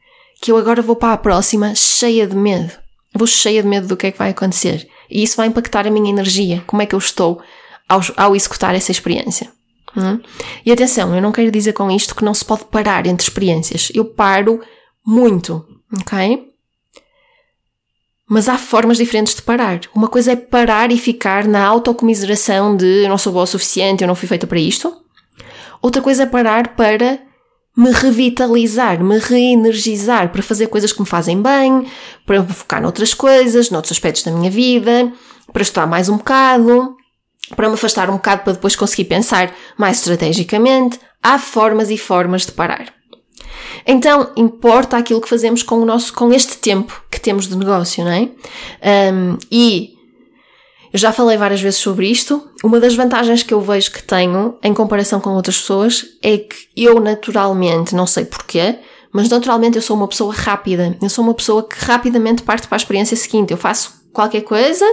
que 0.40 0.52
eu 0.52 0.56
agora 0.56 0.80
vou 0.80 0.96
para 0.96 1.12
a 1.12 1.18
próxima 1.18 1.74
cheia 1.74 2.26
de 2.26 2.36
medo. 2.36 2.72
Vou 3.14 3.26
cheia 3.26 3.62
de 3.62 3.68
medo 3.68 3.88
do 3.88 3.96
que 3.96 4.06
é 4.06 4.12
que 4.12 4.18
vai 4.18 4.30
acontecer. 4.30 4.88
E 5.10 5.22
isso 5.22 5.36
vai 5.36 5.48
impactar 5.48 5.86
a 5.86 5.90
minha 5.90 6.10
energia, 6.10 6.62
como 6.66 6.80
é 6.82 6.86
que 6.86 6.94
eu 6.94 6.98
estou 6.98 7.42
ao, 7.88 8.00
ao 8.16 8.36
executar 8.36 8.74
essa 8.74 8.92
experiência. 8.92 9.50
Hum? 9.96 10.20
E 10.64 10.70
atenção, 10.70 11.14
eu 11.14 11.20
não 11.20 11.32
quero 11.32 11.50
dizer 11.50 11.72
com 11.72 11.90
isto 11.90 12.14
que 12.14 12.24
não 12.24 12.34
se 12.34 12.44
pode 12.44 12.66
parar 12.66 13.06
entre 13.06 13.24
experiências. 13.24 13.90
Eu 13.94 14.04
paro 14.04 14.60
muito, 15.08 15.66
ok? 15.98 16.52
Mas 18.28 18.46
há 18.46 18.58
formas 18.58 18.98
diferentes 18.98 19.34
de 19.34 19.40
parar. 19.40 19.80
Uma 19.94 20.06
coisa 20.06 20.32
é 20.32 20.36
parar 20.36 20.92
e 20.92 20.98
ficar 20.98 21.48
na 21.48 21.64
autocomiseração 21.64 22.76
de 22.76 23.04
eu 23.04 23.08
não 23.08 23.16
sou 23.16 23.32
boa 23.32 23.44
o 23.44 23.46
suficiente, 23.46 24.02
eu 24.02 24.08
não 24.08 24.14
fui 24.14 24.28
feita 24.28 24.46
para 24.46 24.60
isto. 24.60 24.94
Outra 25.80 26.02
coisa 26.02 26.24
é 26.24 26.26
parar 26.26 26.76
para 26.76 27.20
me 27.74 27.90
revitalizar, 27.90 29.02
me 29.02 29.18
reenergizar 29.18 30.30
para 30.30 30.42
fazer 30.42 30.66
coisas 30.66 30.92
que 30.92 31.00
me 31.00 31.06
fazem 31.06 31.40
bem, 31.40 31.86
para 32.26 32.42
me 32.42 32.52
focar 32.52 32.82
noutras 32.82 33.14
coisas, 33.14 33.70
noutros 33.70 33.92
aspectos 33.92 34.24
da 34.24 34.30
minha 34.30 34.50
vida, 34.50 35.10
para 35.50 35.62
estudar 35.62 35.86
mais 35.86 36.10
um 36.10 36.18
bocado, 36.18 36.94
para 37.56 37.68
me 37.68 37.74
afastar 37.74 38.10
um 38.10 38.16
bocado 38.16 38.42
para 38.42 38.52
depois 38.52 38.76
conseguir 38.76 39.04
pensar 39.04 39.54
mais 39.78 39.98
estrategicamente. 39.98 41.00
Há 41.22 41.38
formas 41.38 41.88
e 41.88 41.96
formas 41.96 42.44
de 42.44 42.52
parar. 42.52 42.97
Então, 43.86 44.30
importa 44.36 44.96
aquilo 44.96 45.20
que 45.20 45.28
fazemos 45.28 45.62
com 45.62 45.76
o 45.76 45.84
nosso, 45.84 46.12
com 46.12 46.32
este 46.32 46.58
tempo 46.58 47.02
que 47.10 47.20
temos 47.20 47.48
de 47.48 47.56
negócio, 47.56 48.04
não 48.04 48.12
é? 48.12 48.28
Um, 49.12 49.38
e 49.50 49.98
eu 50.92 50.98
já 50.98 51.12
falei 51.12 51.36
várias 51.36 51.60
vezes 51.60 51.78
sobre 51.80 52.08
isto. 52.08 52.48
Uma 52.64 52.80
das 52.80 52.94
vantagens 52.94 53.42
que 53.42 53.52
eu 53.52 53.60
vejo 53.60 53.92
que 53.92 54.02
tenho 54.02 54.56
em 54.62 54.72
comparação 54.72 55.20
com 55.20 55.30
outras 55.30 55.58
pessoas 55.58 56.06
é 56.22 56.38
que 56.38 56.56
eu 56.76 56.98
naturalmente, 57.00 57.94
não 57.94 58.06
sei 58.06 58.24
porquê, 58.24 58.78
mas 59.12 59.28
naturalmente 59.28 59.76
eu 59.76 59.82
sou 59.82 59.96
uma 59.96 60.08
pessoa 60.08 60.32
rápida. 60.32 60.96
Eu 61.02 61.10
sou 61.10 61.24
uma 61.24 61.34
pessoa 61.34 61.62
que 61.62 61.76
rapidamente 61.84 62.42
parte 62.42 62.66
para 62.66 62.76
a 62.76 62.78
experiência 62.78 63.16
seguinte. 63.16 63.50
Eu 63.50 63.58
faço 63.58 63.92
qualquer 64.12 64.42
coisa, 64.42 64.84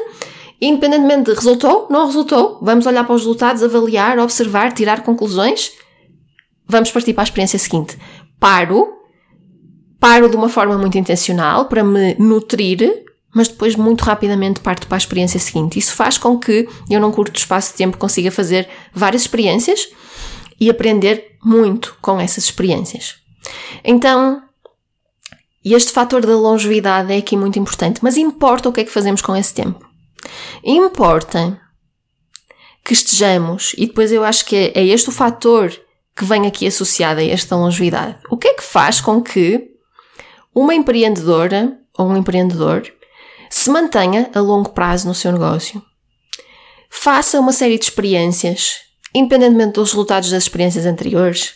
independentemente 0.62 1.32
de 1.32 1.34
resultou, 1.34 1.88
não 1.90 2.06
resultou, 2.06 2.60
vamos 2.62 2.86
olhar 2.86 3.04
para 3.04 3.16
os 3.16 3.22
resultados, 3.22 3.64
avaliar, 3.64 4.20
observar, 4.20 4.74
tirar 4.74 5.02
conclusões. 5.02 5.72
Vamos 6.68 6.92
partir 6.92 7.14
para 7.14 7.24
a 7.24 7.26
experiência 7.26 7.60
seguinte. 7.60 7.98
Paro, 8.46 8.94
paro 10.00 10.30
de 10.30 10.36
uma 10.36 10.50
forma 10.50 10.78
muito 10.78 10.96
intencional 11.00 11.66
para 11.66 11.84
me 11.84 12.14
nutrir 12.20 13.04
mas 13.34 13.48
depois 13.48 13.76
muito 13.76 14.04
rapidamente 14.04 14.60
parto 14.60 14.86
para 14.86 14.98
a 14.98 15.00
experiência 15.00 15.40
seguinte. 15.40 15.80
Isso 15.80 15.96
faz 15.96 16.20
com 16.20 16.38
que 16.38 16.70
eu, 16.88 17.02
num 17.02 17.12
curto 17.12 17.36
espaço 17.36 17.72
de 17.72 17.78
tempo, 17.78 17.98
consiga 17.98 18.30
fazer 18.30 18.70
várias 18.94 19.24
experiências 19.24 19.90
e 20.62 20.70
aprender 20.70 21.38
muito 21.44 21.98
com 22.04 22.20
essas 22.20 22.44
experiências. 22.44 23.16
Então, 23.84 24.44
este 25.64 25.92
fator 25.92 26.24
da 26.24 26.38
longevidade 26.38 27.12
é 27.12 27.18
aqui 27.18 27.36
muito 27.36 27.58
importante, 27.58 28.00
mas 28.04 28.16
importa 28.16 28.70
o 28.70 28.72
que 28.72 28.82
é 28.82 28.84
que 28.84 28.92
fazemos 28.92 29.24
com 29.24 29.36
esse 29.36 29.56
tempo. 29.56 29.84
Importa 30.64 31.60
que 32.86 32.94
estejamos, 32.94 33.74
e 33.76 33.88
depois 33.88 34.12
eu 34.12 34.24
acho 34.24 34.46
que 34.46 34.56
é 34.56 34.86
este 34.86 35.10
o 35.10 35.12
fator 35.12 35.74
que 36.16 36.26
vem 36.26 36.48
aqui 36.48 36.66
associado 36.66 37.20
a 37.20 37.24
esta 37.24 37.56
longevidade. 37.56 38.18
O 38.30 38.38
que 38.38 38.48
é 38.48 38.54
que 38.54 38.64
faz 38.64 39.02
com 39.02 39.22
que 39.22 39.72
uma 40.54 40.74
empreendedora 40.74 41.78
ou 41.98 42.08
um 42.08 42.18
empreendedor 42.18 42.84
se 43.50 43.70
mantenha 43.70 44.30
a 44.34 44.40
longo 44.40 44.70
prazo 44.70 45.08
no 45.08 45.16
seu 45.16 45.32
negócio. 45.32 45.82
Faça 46.90 47.40
uma 47.40 47.52
série 47.52 47.78
de 47.78 47.86
experiências, 47.86 48.80
independentemente 49.14 49.74
dos 49.74 49.92
resultados 49.92 50.30
das 50.30 50.44
experiências 50.44 50.86
anteriores. 50.86 51.56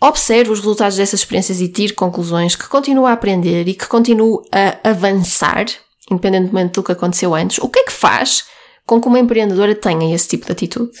Observe 0.00 0.50
os 0.50 0.58
resultados 0.58 0.96
dessas 0.96 1.20
experiências 1.20 1.60
e 1.60 1.68
tire 1.68 1.94
conclusões 1.94 2.56
que 2.56 2.68
continue 2.68 3.06
a 3.06 3.12
aprender 3.12 3.66
e 3.68 3.74
que 3.74 3.86
continue 3.86 4.42
a 4.52 4.90
avançar, 4.90 5.66
independentemente 6.10 6.74
do 6.74 6.82
que 6.82 6.92
aconteceu 6.92 7.34
antes. 7.34 7.58
O 7.58 7.68
que 7.68 7.80
é 7.80 7.84
que 7.84 7.92
faz 7.92 8.44
com 8.84 9.00
que 9.00 9.08
uma 9.08 9.18
empreendedora 9.18 9.74
tenha 9.74 10.14
esse 10.14 10.28
tipo 10.28 10.46
de 10.46 10.52
atitude? 10.52 10.92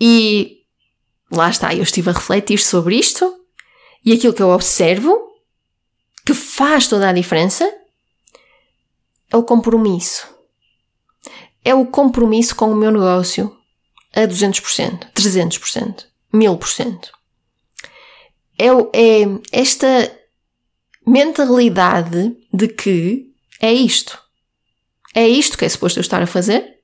E 0.00 0.61
lá 1.32 1.48
está, 1.48 1.74
eu 1.74 1.82
estive 1.82 2.10
a 2.10 2.12
refletir 2.12 2.58
sobre 2.58 2.96
isto 2.96 3.40
e 4.04 4.12
aquilo 4.12 4.34
que 4.34 4.42
eu 4.42 4.50
observo 4.50 5.32
que 6.24 6.34
faz 6.34 6.86
toda 6.86 7.08
a 7.08 7.12
diferença 7.12 7.64
é 9.30 9.36
o 9.36 9.42
compromisso. 9.42 10.28
É 11.64 11.74
o 11.74 11.86
compromisso 11.86 12.54
com 12.54 12.70
o 12.70 12.76
meu 12.76 12.90
negócio 12.90 13.56
a 14.14 14.20
200%, 14.22 15.12
300%, 15.14 16.04
1000%. 16.34 17.10
É, 18.58 18.66
é 18.92 19.26
esta 19.50 19.86
mentalidade 21.06 22.36
de 22.52 22.68
que 22.68 23.32
é 23.60 23.72
isto. 23.72 24.20
É 25.14 25.26
isto 25.26 25.56
que 25.56 25.64
é 25.64 25.68
suposto 25.68 25.98
eu 25.98 26.02
estar 26.02 26.22
a 26.22 26.26
fazer. 26.26 26.78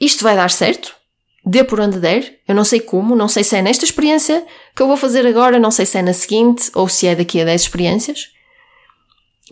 Isto 0.00 0.24
vai 0.24 0.36
dar 0.36 0.50
certo. 0.50 0.94
Dê 1.44 1.64
por 1.64 1.80
onde 1.80 1.98
der. 1.98 2.38
Eu 2.46 2.54
não 2.54 2.64
sei 2.64 2.80
como, 2.80 3.16
não 3.16 3.28
sei 3.28 3.42
se 3.42 3.56
é 3.56 3.62
nesta 3.62 3.84
experiência 3.84 4.46
que 4.74 4.82
eu 4.82 4.86
vou 4.86 4.96
fazer 4.96 5.26
agora, 5.26 5.58
não 5.58 5.70
sei 5.70 5.86
se 5.86 5.98
é 5.98 6.02
na 6.02 6.12
seguinte 6.12 6.70
ou 6.74 6.88
se 6.88 7.06
é 7.06 7.14
daqui 7.14 7.40
a 7.40 7.44
10 7.44 7.62
experiências. 7.62 8.28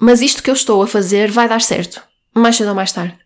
Mas 0.01 0.23
isto 0.23 0.43
que 0.43 0.51
eu 0.51 0.55
estou 0.55 0.83
a 0.83 0.87
fazer 0.87 1.31
vai 1.31 1.49
dar 1.49 1.61
certo, 1.61 2.03
mais 2.35 2.57
cedo 2.57 2.69
ou 2.69 2.75
mais 2.75 2.93
tarde. 2.93 3.19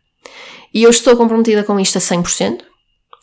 E 0.72 0.82
eu 0.82 0.90
estou 0.90 1.16
comprometida 1.16 1.62
com 1.62 1.78
isto 1.78 1.98
a 1.98 2.00
100%. 2.00 2.62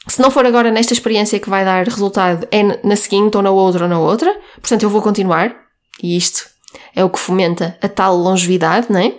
Se 0.08 0.22
não 0.22 0.32
for 0.32 0.46
agora 0.46 0.72
nesta 0.72 0.94
experiência 0.94 1.40
que 1.40 1.50
vai 1.50 1.66
dar 1.66 1.86
resultado, 1.86 2.48
é 2.50 2.64
na 2.86 2.96
seguinte 2.96 3.36
ou 3.36 3.44
na 3.44 3.52
outra 3.52 3.84
ou 3.84 3.90
na 3.90 4.00
outra. 4.00 4.34
Portanto, 4.60 4.84
eu 4.84 4.90
vou 4.90 5.02
continuar. 5.02 5.56
E 6.02 6.16
isto 6.16 6.50
é 6.96 7.04
o 7.04 7.10
que 7.10 7.20
fomenta 7.20 7.78
a 7.82 7.90
tal 7.90 8.16
longevidade, 8.16 8.88
não 8.90 9.00
é? 9.00 9.14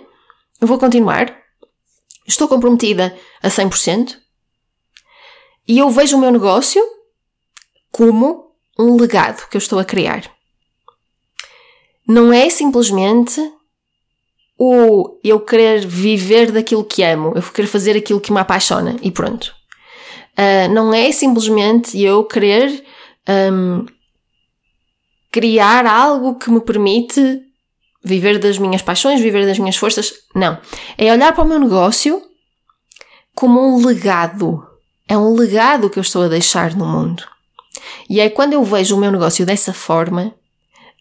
Eu 0.59 0.67
vou 0.67 0.77
continuar. 0.77 1.33
Estou 2.27 2.47
comprometida 2.47 3.15
a 3.41 3.49
100%. 3.49 4.17
E 5.67 5.79
eu 5.79 5.89
vejo 5.89 6.17
o 6.17 6.19
meu 6.19 6.31
negócio 6.31 6.81
como 7.91 8.51
um 8.77 8.95
legado 8.95 9.47
que 9.49 9.57
eu 9.57 9.59
estou 9.59 9.79
a 9.79 9.85
criar. 9.85 10.29
Não 12.07 12.33
é 12.33 12.49
simplesmente 12.49 13.39
o 14.57 15.19
eu 15.23 15.39
querer 15.39 15.85
viver 15.85 16.51
daquilo 16.51 16.83
que 16.83 17.03
amo, 17.03 17.33
eu 17.35 17.41
querer 17.41 17.67
fazer 17.67 17.95
aquilo 17.95 18.19
que 18.19 18.31
me 18.31 18.39
apaixona 18.39 18.97
e 19.01 19.11
pronto. 19.11 19.53
Uh, 20.33 20.71
não 20.73 20.93
é 20.93 21.11
simplesmente 21.11 21.99
eu 22.01 22.23
querer 22.23 22.83
um, 23.29 23.85
criar 25.31 25.85
algo 25.85 26.35
que 26.35 26.49
me 26.49 26.61
permite 26.61 27.41
viver 28.03 28.37
das 28.37 28.57
minhas 28.57 28.81
paixões, 28.81 29.21
viver 29.21 29.45
das 29.45 29.59
minhas 29.59 29.77
forças. 29.77 30.13
Não. 30.35 30.59
É 30.97 31.11
olhar 31.11 31.33
para 31.33 31.43
o 31.43 31.47
meu 31.47 31.59
negócio 31.59 32.21
como 33.33 33.61
um 33.61 33.85
legado. 33.85 34.72
É 35.07 35.17
um 35.17 35.33
legado 35.33 35.89
que 35.89 35.99
eu 35.99 36.01
estou 36.01 36.23
a 36.23 36.27
deixar 36.27 36.75
no 36.75 36.85
mundo. 36.85 37.23
E 38.09 38.19
é 38.19 38.29
quando 38.29 38.53
eu 38.53 38.63
vejo 38.63 38.95
o 38.95 38.99
meu 38.99 39.11
negócio 39.11 39.45
dessa 39.45 39.73
forma 39.73 40.33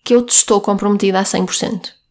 que 0.04 0.14
eu 0.14 0.26
estou 0.26 0.60
comprometida 0.60 1.20
a 1.20 1.22
100% 1.22 2.02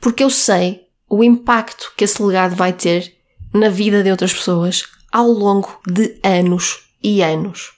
porque 0.00 0.22
eu 0.22 0.30
sei 0.30 0.86
o 1.08 1.24
impacto 1.24 1.92
que 1.96 2.04
esse 2.04 2.22
legado 2.22 2.54
vai 2.54 2.72
ter 2.72 3.14
na 3.52 3.68
vida 3.68 4.02
de 4.02 4.10
outras 4.10 4.32
pessoas 4.32 4.84
ao 5.10 5.28
longo 5.28 5.80
de 5.86 6.18
anos 6.22 6.88
e 7.02 7.22
anos. 7.22 7.72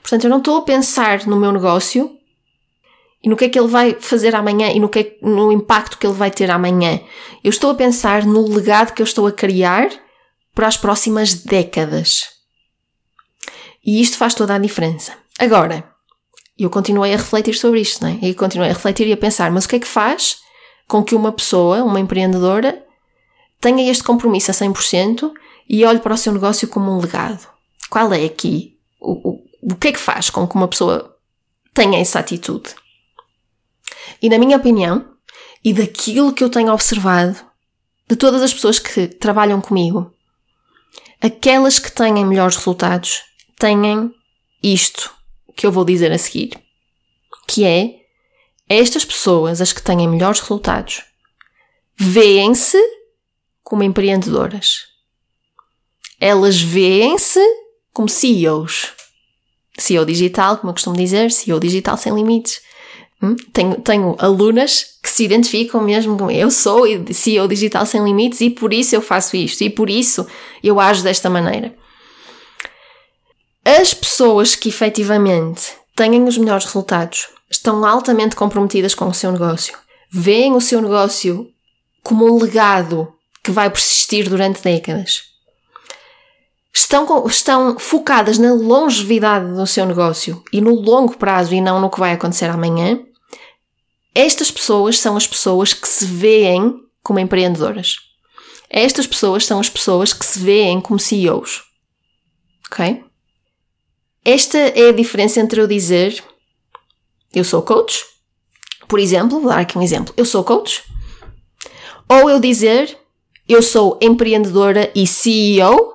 Portanto, 0.00 0.24
eu 0.24 0.30
não 0.30 0.38
estou 0.38 0.58
a 0.58 0.62
pensar 0.62 1.26
no 1.26 1.36
meu 1.36 1.52
negócio 1.52 2.16
e 3.22 3.28
no 3.28 3.36
que 3.36 3.46
é 3.46 3.48
que 3.48 3.58
ele 3.58 3.68
vai 3.68 3.96
fazer 3.98 4.34
amanhã 4.34 4.70
e 4.70 4.78
no, 4.78 4.88
que 4.88 4.98
é, 4.98 5.16
no 5.22 5.50
impacto 5.50 5.98
que 5.98 6.06
ele 6.06 6.14
vai 6.14 6.30
ter 6.30 6.50
amanhã. 6.50 7.00
Eu 7.42 7.50
estou 7.50 7.70
a 7.70 7.74
pensar 7.74 8.24
no 8.24 8.46
legado 8.46 8.92
que 8.92 9.02
eu 9.02 9.04
estou 9.04 9.26
a 9.26 9.32
criar 9.32 9.88
para 10.58 10.66
as 10.66 10.76
próximas 10.76 11.34
décadas. 11.34 12.30
E 13.86 14.02
isto 14.02 14.16
faz 14.16 14.34
toda 14.34 14.56
a 14.56 14.58
diferença. 14.58 15.16
Agora, 15.38 15.88
eu 16.58 16.68
continuei 16.68 17.14
a 17.14 17.16
refletir 17.16 17.54
sobre 17.54 17.80
isto, 17.80 18.02
não 18.02 18.10
é? 18.10 18.18
E 18.20 18.34
continuei 18.34 18.68
a 18.68 18.72
refletir 18.72 19.06
e 19.06 19.12
a 19.12 19.16
pensar, 19.16 19.52
mas 19.52 19.66
o 19.66 19.68
que 19.68 19.76
é 19.76 19.78
que 19.78 19.86
faz 19.86 20.38
com 20.88 21.04
que 21.04 21.14
uma 21.14 21.30
pessoa, 21.30 21.84
uma 21.84 22.00
empreendedora, 22.00 22.84
tenha 23.60 23.88
este 23.88 24.02
compromisso 24.02 24.50
a 24.50 24.54
100% 24.54 25.30
e 25.68 25.84
olhe 25.84 26.00
para 26.00 26.14
o 26.14 26.18
seu 26.18 26.32
negócio 26.32 26.66
como 26.66 26.90
um 26.90 27.00
legado. 27.00 27.46
Qual 27.88 28.12
é 28.12 28.24
aqui? 28.24 28.76
O, 29.00 29.30
o, 29.30 29.44
o 29.62 29.76
que 29.76 29.86
é 29.86 29.92
que 29.92 30.00
faz 30.00 30.28
com 30.28 30.44
que 30.48 30.56
uma 30.56 30.66
pessoa 30.66 31.16
tenha 31.72 32.00
essa 32.00 32.18
atitude? 32.18 32.74
E 34.20 34.28
na 34.28 34.40
minha 34.40 34.56
opinião, 34.56 35.08
e 35.64 35.72
daquilo 35.72 36.32
que 36.32 36.42
eu 36.42 36.50
tenho 36.50 36.72
observado, 36.72 37.38
de 38.10 38.16
todas 38.16 38.42
as 38.42 38.52
pessoas 38.52 38.80
que 38.80 39.06
trabalham 39.06 39.60
comigo, 39.60 40.17
aquelas 41.20 41.78
que 41.78 41.90
têm 41.90 42.24
melhores 42.24 42.56
resultados 42.56 43.22
têm 43.58 44.12
isto 44.62 45.12
que 45.56 45.66
eu 45.66 45.72
vou 45.72 45.84
dizer 45.84 46.12
a 46.12 46.18
seguir, 46.18 46.50
que 47.46 47.64
é 47.64 47.98
estas 48.68 49.04
pessoas, 49.04 49.60
as 49.60 49.72
que 49.72 49.82
têm 49.82 50.06
melhores 50.06 50.40
resultados, 50.40 51.02
veem-se 51.96 52.78
como 53.62 53.82
empreendedoras. 53.82 54.86
Elas 56.20 56.60
veem-se 56.60 57.40
como 57.92 58.08
CEOs. 58.08 58.92
CEO 59.78 60.04
digital, 60.04 60.58
como 60.58 60.70
eu 60.70 60.74
costumo 60.74 60.96
dizer, 60.96 61.30
CEO 61.30 61.60
digital 61.60 61.96
sem 61.96 62.14
limites. 62.14 62.60
Hum? 63.22 63.34
Tenho, 63.52 63.80
tenho 63.80 64.16
alunas 64.18 64.98
que 65.02 65.10
se 65.10 65.24
identificam 65.24 65.82
mesmo 65.82 66.16
com 66.16 66.30
eu 66.30 66.50
sou 66.50 66.84
CEO 67.12 67.48
digital 67.48 67.84
sem 67.84 68.02
limites 68.04 68.40
e 68.40 68.50
por 68.50 68.72
isso 68.72 68.94
eu 68.94 69.02
faço 69.02 69.36
isto 69.36 69.62
e 69.62 69.70
por 69.70 69.90
isso 69.90 70.26
eu 70.62 70.78
ajo 70.78 71.02
desta 71.02 71.28
maneira. 71.28 71.74
As 73.64 73.92
pessoas 73.92 74.54
que 74.54 74.68
efetivamente 74.68 75.72
têm 75.96 76.22
os 76.24 76.38
melhores 76.38 76.64
resultados 76.64 77.28
estão 77.50 77.84
altamente 77.84 78.36
comprometidas 78.36 78.94
com 78.94 79.06
o 79.06 79.14
seu 79.14 79.32
negócio. 79.32 79.76
Veem 80.10 80.54
o 80.54 80.60
seu 80.60 80.80
negócio 80.80 81.48
como 82.02 82.24
um 82.24 82.38
legado 82.38 83.12
que 83.42 83.50
vai 83.50 83.68
persistir 83.68 84.28
durante 84.28 84.62
décadas. 84.62 85.22
Estão, 86.72 87.26
estão 87.26 87.78
focadas 87.78 88.38
na 88.38 88.52
longevidade 88.52 89.52
do 89.52 89.66
seu 89.66 89.84
negócio 89.84 90.42
e 90.52 90.60
no 90.60 90.74
longo 90.74 91.16
prazo 91.16 91.52
e 91.52 91.60
não 91.60 91.80
no 91.80 91.90
que 91.90 91.98
vai 91.98 92.12
acontecer 92.12 92.48
amanhã. 92.48 93.00
Estas 94.18 94.50
pessoas 94.50 94.98
são 94.98 95.16
as 95.16 95.28
pessoas 95.28 95.72
que 95.72 95.86
se 95.86 96.04
veem 96.04 96.74
como 97.04 97.20
empreendedoras. 97.20 97.98
Estas 98.68 99.06
pessoas 99.06 99.46
são 99.46 99.60
as 99.60 99.70
pessoas 99.70 100.12
que 100.12 100.26
se 100.26 100.40
veem 100.40 100.80
como 100.80 100.98
CEOs. 100.98 101.62
Ok? 102.66 103.04
Esta 104.24 104.58
é 104.58 104.88
a 104.88 104.92
diferença 104.92 105.38
entre 105.38 105.60
eu 105.60 105.68
dizer 105.68 106.20
eu 107.32 107.44
sou 107.44 107.62
coach, 107.62 108.04
por 108.88 108.98
exemplo, 108.98 109.38
vou 109.38 109.50
dar 109.50 109.60
aqui 109.60 109.78
um 109.78 109.82
exemplo, 109.82 110.12
eu 110.16 110.24
sou 110.24 110.42
coach, 110.42 110.82
ou 112.08 112.28
eu 112.28 112.40
dizer 112.40 112.98
eu 113.48 113.62
sou 113.62 114.00
empreendedora 114.02 114.90
e 114.96 115.06
CEO 115.06 115.94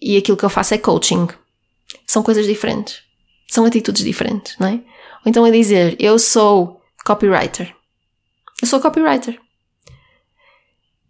e 0.00 0.16
aquilo 0.16 0.36
que 0.36 0.44
eu 0.44 0.48
faço 0.48 0.74
é 0.74 0.78
coaching. 0.78 1.26
São 2.06 2.22
coisas 2.22 2.46
diferentes. 2.46 3.02
São 3.50 3.64
atitudes 3.64 4.04
diferentes, 4.04 4.56
não 4.60 4.68
é? 4.68 4.74
Ou 4.74 5.26
então 5.26 5.44
eu 5.44 5.52
dizer 5.52 5.96
eu 5.98 6.20
sou 6.20 6.80
copywriter. 7.04 7.74
Eu 8.60 8.68
sou 8.68 8.80
copywriter. 8.80 9.38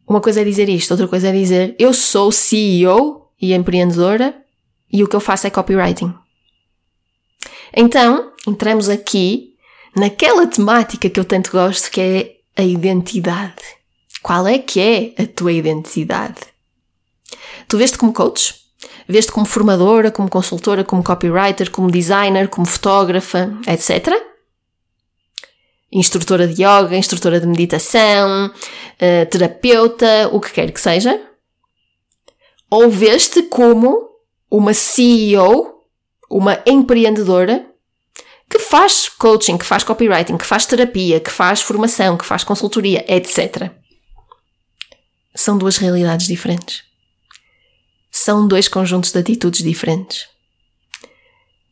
Uma 0.07 0.21
coisa 0.21 0.41
é 0.41 0.45
dizer 0.45 0.69
isto, 0.69 0.91
outra 0.91 1.07
coisa 1.07 1.29
é 1.29 1.33
dizer 1.33 1.77
eu 1.79 1.93
sou 1.93 2.33
CEO 2.33 3.31
e 3.41 3.55
empreendedora 3.55 4.35
e 4.93 5.03
o 5.03 5.09
que 5.09 5.17
eu 5.17 5.21
faço 5.21 5.47
é 5.47 5.51
copywriting. 5.51 6.15
Então, 7.75 8.33
entramos 8.47 8.89
aqui 8.89 9.55
naquela 9.97 10.47
temática 10.47 11.09
que 11.09 11.19
eu 11.19 11.25
tanto 11.25 11.51
gosto, 11.51 11.91
que 11.91 12.01
é 12.01 12.37
a 12.57 12.63
identidade. 12.63 13.63
Qual 14.23 14.47
é 14.47 14.59
que 14.59 14.81
é 14.81 15.23
a 15.23 15.27
tua 15.27 15.53
identidade? 15.53 16.41
Tu 17.67 17.79
vês-te 17.79 17.97
como 17.97 18.13
coach? 18.13 18.55
Vês-te 19.09 19.33
como 19.33 19.47
formadora, 19.47 20.11
como 20.11 20.29
consultora, 20.29 20.85
como 20.85 21.03
copywriter, 21.03 21.71
como 21.71 21.91
designer, 21.91 22.49
como 22.49 22.67
fotógrafa, 22.67 23.51
etc 23.67 24.32
instrutora 25.93 26.49
de 26.49 26.63
yoga, 26.63 26.97
instrutora 26.97 27.39
de 27.39 27.47
meditação, 27.47 28.47
uh, 28.47 29.27
terapeuta, 29.31 30.29
o 30.33 30.41
que 30.41 30.53
quer 30.53 30.73
que 30.73 30.81
seja, 30.81 31.21
ou 32.71 32.89
vês-te 32.89 33.43
como 33.43 34.09
uma 34.51 34.73
CEO, 34.73 35.83
uma 36.31 36.63
empreendedora 36.67 37.67
que 38.49 38.59
faz 38.59 39.09
coaching, 39.09 39.59
que 39.59 39.65
faz 39.65 39.85
copywriting, 39.85 40.39
que 40.39 40.47
faz 40.47 40.67
terapia, 40.67 41.21
que 41.21 41.31
faz 41.31 41.61
formação, 41.61 42.17
que 42.17 42.25
faz 42.25 42.45
consultoria, 42.45 43.05
etc. 43.09 43.71
São 45.35 45.57
duas 45.57 45.77
realidades 45.77 46.27
diferentes. 46.27 46.83
São 48.11 48.47
dois 48.47 48.69
conjuntos 48.69 49.11
de 49.11 49.19
atitudes 49.19 49.63
diferentes. 49.63 50.29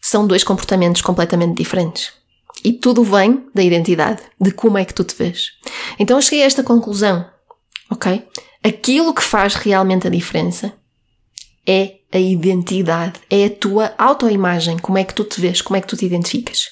São 0.00 0.26
dois 0.26 0.42
comportamentos 0.42 1.02
completamente 1.02 1.56
diferentes. 1.56 2.19
E 2.64 2.72
tudo 2.72 3.02
vem 3.02 3.46
da 3.54 3.62
identidade, 3.62 4.22
de 4.40 4.50
como 4.50 4.76
é 4.76 4.84
que 4.84 4.94
tu 4.94 5.04
te 5.04 5.14
vês. 5.14 5.52
Então 5.98 6.18
eu 6.18 6.22
cheguei 6.22 6.42
a 6.42 6.46
esta 6.46 6.62
conclusão, 6.62 7.28
ok? 7.90 8.26
Aquilo 8.62 9.14
que 9.14 9.22
faz 9.22 9.54
realmente 9.54 10.06
a 10.06 10.10
diferença 10.10 10.72
é 11.66 12.00
a 12.12 12.18
identidade, 12.18 13.20
é 13.30 13.46
a 13.46 13.50
tua 13.50 13.94
autoimagem, 13.96 14.78
como 14.78 14.98
é 14.98 15.04
que 15.04 15.14
tu 15.14 15.24
te 15.24 15.40
vês, 15.40 15.62
como 15.62 15.76
é 15.76 15.80
que 15.80 15.86
tu 15.86 15.96
te 15.96 16.04
identificas. 16.04 16.68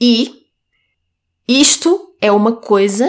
E 0.00 0.44
isto 1.48 2.14
é 2.20 2.30
uma 2.30 2.52
coisa 2.52 3.08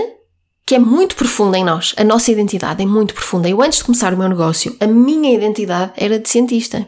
que 0.65 0.75
é 0.75 0.79
muito 0.79 1.15
profunda 1.15 1.57
em 1.57 1.63
nós. 1.63 1.93
A 1.97 2.03
nossa 2.03 2.31
identidade 2.31 2.81
é 2.81 2.85
muito 2.85 3.13
profunda. 3.13 3.47
Eu, 3.47 3.61
antes 3.61 3.79
de 3.79 3.85
começar 3.85 4.13
o 4.13 4.17
meu 4.17 4.27
negócio, 4.27 4.75
a 4.79 4.87
minha 4.87 5.33
identidade 5.33 5.93
era 5.95 6.17
de 6.17 6.27
cientista, 6.27 6.87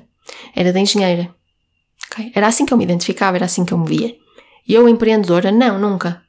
era 0.56 0.74
de 0.74 0.80
engenheira. 0.80 1.37
Era 2.34 2.48
assim 2.48 2.66
que 2.66 2.74
eu 2.74 2.78
me 2.78 2.84
identificava, 2.84 3.38
era 3.38 3.46
assim 3.46 3.66
que 3.66 3.74
eu 3.74 3.78
me 3.78 3.88
via. 3.88 4.16
E 4.68 4.74
eu, 4.74 4.88
empreendedora, 4.88 5.52
não, 5.52 5.80
nunca. 5.80 6.22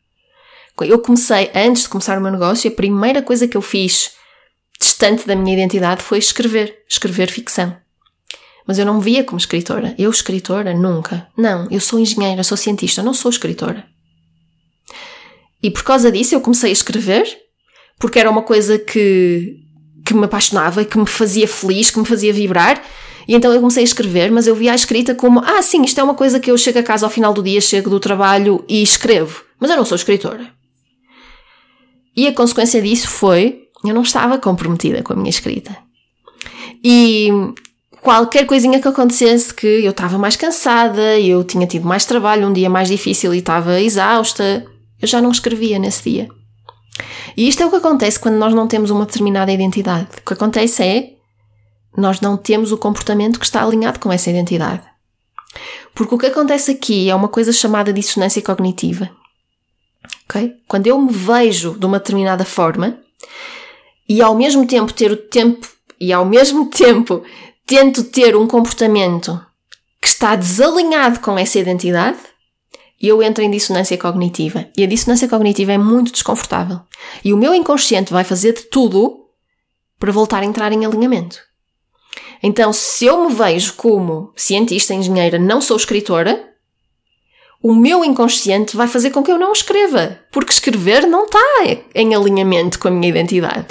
Eu 0.80 1.00
comecei, 1.00 1.50
antes 1.54 1.82
de 1.82 1.88
começar 1.88 2.16
o 2.18 2.20
meu 2.20 2.30
negócio, 2.30 2.70
a 2.70 2.74
primeira 2.74 3.20
coisa 3.20 3.48
que 3.48 3.56
eu 3.56 3.62
fiz 3.62 4.12
distante 4.80 5.26
da 5.26 5.34
minha 5.34 5.56
identidade 5.56 6.02
foi 6.02 6.18
escrever, 6.18 6.84
escrever 6.88 7.30
ficção. 7.30 7.76
Mas 8.66 8.78
eu 8.78 8.84
não 8.84 8.94
me 8.98 9.02
via 9.02 9.24
como 9.24 9.38
escritora. 9.38 9.94
Eu, 9.98 10.10
escritora, 10.10 10.74
nunca. 10.74 11.26
Não, 11.36 11.66
eu 11.70 11.80
sou 11.80 11.98
engenheira, 11.98 12.44
sou 12.44 12.56
cientista, 12.56 13.02
não 13.02 13.14
sou 13.14 13.30
escritora. 13.30 13.84
E 15.62 15.70
por 15.70 15.82
causa 15.82 16.12
disso 16.12 16.34
eu 16.34 16.40
comecei 16.40 16.70
a 16.70 16.72
escrever, 16.72 17.26
porque 17.98 18.18
era 18.18 18.30
uma 18.30 18.42
coisa 18.42 18.78
que, 18.78 19.56
que 20.04 20.14
me 20.14 20.26
apaixonava, 20.26 20.84
que 20.84 20.98
me 20.98 21.06
fazia 21.06 21.48
feliz, 21.48 21.90
que 21.90 21.98
me 21.98 22.04
fazia 22.04 22.32
vibrar, 22.32 22.84
e 23.28 23.34
então 23.34 23.52
eu 23.52 23.60
comecei 23.60 23.82
a 23.82 23.84
escrever, 23.84 24.32
mas 24.32 24.46
eu 24.46 24.54
via 24.54 24.72
a 24.72 24.74
escrita 24.74 25.14
como: 25.14 25.40
ah, 25.40 25.60
sim, 25.60 25.82
isto 25.82 26.00
é 26.00 26.02
uma 26.02 26.14
coisa 26.14 26.40
que 26.40 26.50
eu 26.50 26.56
chego 26.56 26.78
a 26.78 26.82
casa 26.82 27.04
ao 27.04 27.10
final 27.10 27.34
do 27.34 27.42
dia, 27.42 27.60
chego 27.60 27.90
do 27.90 28.00
trabalho 28.00 28.64
e 28.66 28.82
escrevo. 28.82 29.44
Mas 29.60 29.70
eu 29.70 29.76
não 29.76 29.84
sou 29.84 29.96
escritora. 29.96 30.50
E 32.16 32.26
a 32.26 32.32
consequência 32.32 32.80
disso 32.80 33.06
foi: 33.06 33.64
eu 33.84 33.94
não 33.94 34.00
estava 34.00 34.38
comprometida 34.38 35.02
com 35.02 35.12
a 35.12 35.16
minha 35.16 35.28
escrita. 35.28 35.76
E 36.82 37.28
qualquer 38.00 38.46
coisinha 38.46 38.80
que 38.80 38.88
acontecesse 38.88 39.52
que 39.52 39.66
eu 39.66 39.90
estava 39.90 40.16
mais 40.16 40.34
cansada, 40.34 41.20
eu 41.20 41.44
tinha 41.44 41.66
tido 41.66 41.86
mais 41.86 42.06
trabalho, 42.06 42.48
um 42.48 42.52
dia 42.52 42.70
mais 42.70 42.88
difícil 42.88 43.34
e 43.34 43.38
estava 43.38 43.78
exausta, 43.78 44.64
eu 45.02 45.06
já 45.06 45.20
não 45.20 45.30
escrevia 45.30 45.78
nesse 45.78 46.10
dia. 46.10 46.28
E 47.36 47.46
isto 47.46 47.62
é 47.62 47.66
o 47.66 47.70
que 47.70 47.76
acontece 47.76 48.18
quando 48.18 48.36
nós 48.36 48.54
não 48.54 48.66
temos 48.66 48.90
uma 48.90 49.04
determinada 49.04 49.52
identidade. 49.52 50.08
O 50.18 50.26
que 50.26 50.32
acontece 50.32 50.82
é 50.82 51.17
nós 51.98 52.20
não 52.20 52.36
temos 52.36 52.70
o 52.70 52.78
comportamento 52.78 53.38
que 53.38 53.44
está 53.44 53.62
alinhado 53.62 53.98
com 53.98 54.12
essa 54.12 54.30
identidade. 54.30 54.82
Porque 55.94 56.14
o 56.14 56.18
que 56.18 56.26
acontece 56.26 56.70
aqui 56.70 57.10
é 57.10 57.14
uma 57.14 57.28
coisa 57.28 57.52
chamada 57.52 57.92
dissonância 57.92 58.40
cognitiva. 58.40 59.10
Okay? 60.24 60.54
Quando 60.68 60.86
eu 60.86 60.96
me 60.98 61.12
vejo 61.12 61.76
de 61.76 61.84
uma 61.84 61.98
determinada 61.98 62.44
forma 62.44 62.98
e 64.08 64.22
ao 64.22 64.36
mesmo 64.36 64.64
tempo 64.64 64.92
ter 64.92 65.10
o 65.10 65.16
tempo 65.16 65.66
e 66.00 66.12
ao 66.12 66.24
mesmo 66.24 66.66
tempo 66.70 67.24
tento 67.66 68.04
ter 68.04 68.36
um 68.36 68.46
comportamento 68.46 69.44
que 70.00 70.06
está 70.06 70.36
desalinhado 70.36 71.18
com 71.18 71.36
essa 71.36 71.58
identidade, 71.58 72.18
eu 73.00 73.20
entro 73.22 73.42
em 73.42 73.50
dissonância 73.50 73.98
cognitiva. 73.98 74.68
E 74.76 74.84
a 74.84 74.86
dissonância 74.86 75.28
cognitiva 75.28 75.72
é 75.72 75.78
muito 75.78 76.12
desconfortável. 76.12 76.80
E 77.24 77.32
o 77.32 77.36
meu 77.36 77.52
inconsciente 77.52 78.12
vai 78.12 78.22
fazer 78.22 78.52
de 78.52 78.62
tudo 78.62 79.26
para 79.98 80.12
voltar 80.12 80.42
a 80.42 80.46
entrar 80.46 80.72
em 80.72 80.86
alinhamento. 80.86 81.47
Então, 82.42 82.72
se 82.72 83.06
eu 83.06 83.28
me 83.28 83.34
vejo 83.34 83.74
como 83.74 84.32
cientista, 84.36 84.94
engenheira, 84.94 85.38
não 85.38 85.60
sou 85.60 85.76
escritora, 85.76 86.48
o 87.62 87.74
meu 87.74 88.04
inconsciente 88.04 88.76
vai 88.76 88.86
fazer 88.86 89.10
com 89.10 89.22
que 89.22 89.32
eu 89.32 89.38
não 89.38 89.52
escreva, 89.52 90.18
porque 90.30 90.52
escrever 90.52 91.06
não 91.06 91.24
está 91.24 91.40
em 91.94 92.14
alinhamento 92.14 92.78
com 92.78 92.88
a 92.88 92.90
minha 92.90 93.08
identidade. 93.08 93.66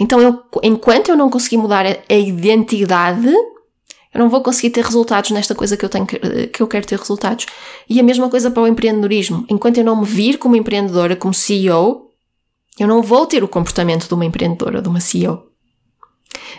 Então, 0.00 0.20
eu, 0.20 0.42
enquanto 0.62 1.10
eu 1.10 1.16
não 1.16 1.30
conseguir 1.30 1.58
mudar 1.58 1.84
a 1.86 2.14
identidade, 2.14 3.28
eu 4.14 4.20
não 4.20 4.28
vou 4.28 4.42
conseguir 4.42 4.70
ter 4.70 4.84
resultados 4.84 5.30
nesta 5.30 5.54
coisa 5.54 5.76
que 5.76 5.84
eu, 5.84 5.88
tenho 5.88 6.06
que, 6.06 6.18
que 6.46 6.62
eu 6.62 6.68
quero 6.68 6.86
ter 6.86 6.98
resultados. 6.98 7.46
E 7.88 7.98
a 8.00 8.02
mesma 8.02 8.30
coisa 8.30 8.50
para 8.50 8.62
o 8.62 8.66
empreendedorismo. 8.66 9.44
Enquanto 9.48 9.78
eu 9.78 9.84
não 9.84 10.00
me 10.00 10.06
vir 10.06 10.38
como 10.38 10.56
empreendedora, 10.56 11.16
como 11.16 11.34
CEO, 11.34 12.10
eu 12.78 12.88
não 12.88 13.02
vou 13.02 13.26
ter 13.26 13.42
o 13.44 13.48
comportamento 13.48 14.06
de 14.06 14.14
uma 14.14 14.24
empreendedora, 14.24 14.80
de 14.80 14.88
uma 14.88 15.00
CEO. 15.00 15.53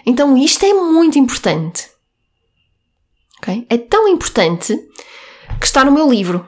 Então 0.06 0.38
isto 0.38 0.66
é 0.66 0.74
muito 0.74 1.20
importante. 1.20 1.90
Okay? 3.40 3.66
É 3.70 3.78
tão 3.78 4.08
importante 4.08 4.76
que 5.60 5.66
está 5.66 5.84
no 5.86 5.92
meu 5.92 6.10
livro. 6.10 6.48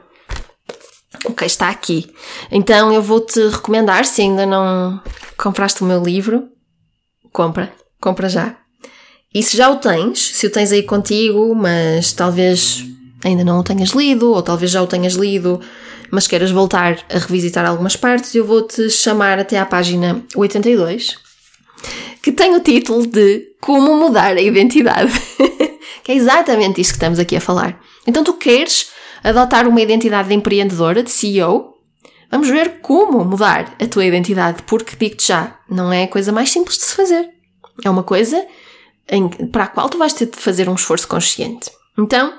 Ok, 1.25 1.45
está 1.45 1.69
aqui. 1.69 2.11
Então 2.51 2.91
eu 2.91 3.01
vou-te 3.01 3.39
recomendar, 3.49 4.05
se 4.05 4.21
ainda 4.21 4.45
não 4.45 5.01
compraste 5.37 5.83
o 5.83 5.85
meu 5.85 6.03
livro, 6.03 6.49
compra, 7.31 7.71
compra 7.99 8.29
já. 8.29 8.57
E 9.33 9.43
se 9.43 9.57
já 9.57 9.69
o 9.69 9.77
tens, 9.77 10.19
se 10.35 10.47
o 10.47 10.51
tens 10.51 10.71
aí 10.71 10.83
contigo, 10.83 11.53
mas 11.53 12.13
talvez 12.13 12.83
ainda 13.23 13.43
não 13.43 13.59
o 13.59 13.63
tenhas 13.63 13.89
lido, 13.89 14.31
ou 14.31 14.41
talvez 14.41 14.71
já 14.71 14.81
o 14.81 14.87
tenhas 14.87 15.13
lido, 15.13 15.59
mas 16.09 16.27
queiras 16.27 16.51
voltar 16.51 17.05
a 17.09 17.17
revisitar 17.17 17.65
algumas 17.65 17.95
partes, 17.95 18.33
eu 18.33 18.45
vou-te 18.45 18.89
chamar 18.89 19.39
até 19.39 19.59
à 19.59 19.65
página 19.65 20.23
82 20.35 21.26
que 22.21 22.31
tem 22.31 22.55
o 22.55 22.59
título 22.59 23.05
de 23.05 23.55
Como 23.61 23.95
Mudar 23.95 24.35
a 24.35 24.41
Identidade. 24.41 25.11
que 26.03 26.11
é 26.11 26.15
exatamente 26.15 26.81
isto 26.81 26.91
que 26.91 26.97
estamos 26.97 27.19
aqui 27.19 27.35
a 27.35 27.41
falar. 27.41 27.79
Então, 28.05 28.23
tu 28.23 28.33
queres 28.33 28.91
adotar 29.23 29.67
uma 29.67 29.81
identidade 29.81 30.29
de 30.29 30.35
empreendedora, 30.35 31.03
de 31.03 31.11
CEO? 31.11 31.75
Vamos 32.29 32.49
ver 32.49 32.79
como 32.81 33.23
mudar 33.23 33.75
a 33.81 33.87
tua 33.87 34.05
identidade, 34.05 34.63
porque 34.63 34.95
digo-te 34.97 35.27
já, 35.27 35.57
não 35.69 35.91
é 35.91 36.03
a 36.03 36.07
coisa 36.07 36.31
mais 36.31 36.49
simples 36.49 36.77
de 36.77 36.83
se 36.85 36.95
fazer. 36.95 37.29
É 37.83 37.89
uma 37.89 38.03
coisa 38.03 38.45
em, 39.09 39.27
para 39.47 39.65
a 39.65 39.67
qual 39.67 39.89
tu 39.89 39.97
vais 39.97 40.13
ter 40.13 40.25
de 40.25 40.37
fazer 40.37 40.67
um 40.67 40.75
esforço 40.75 41.07
consciente. 41.07 41.71
Então, 41.97 42.33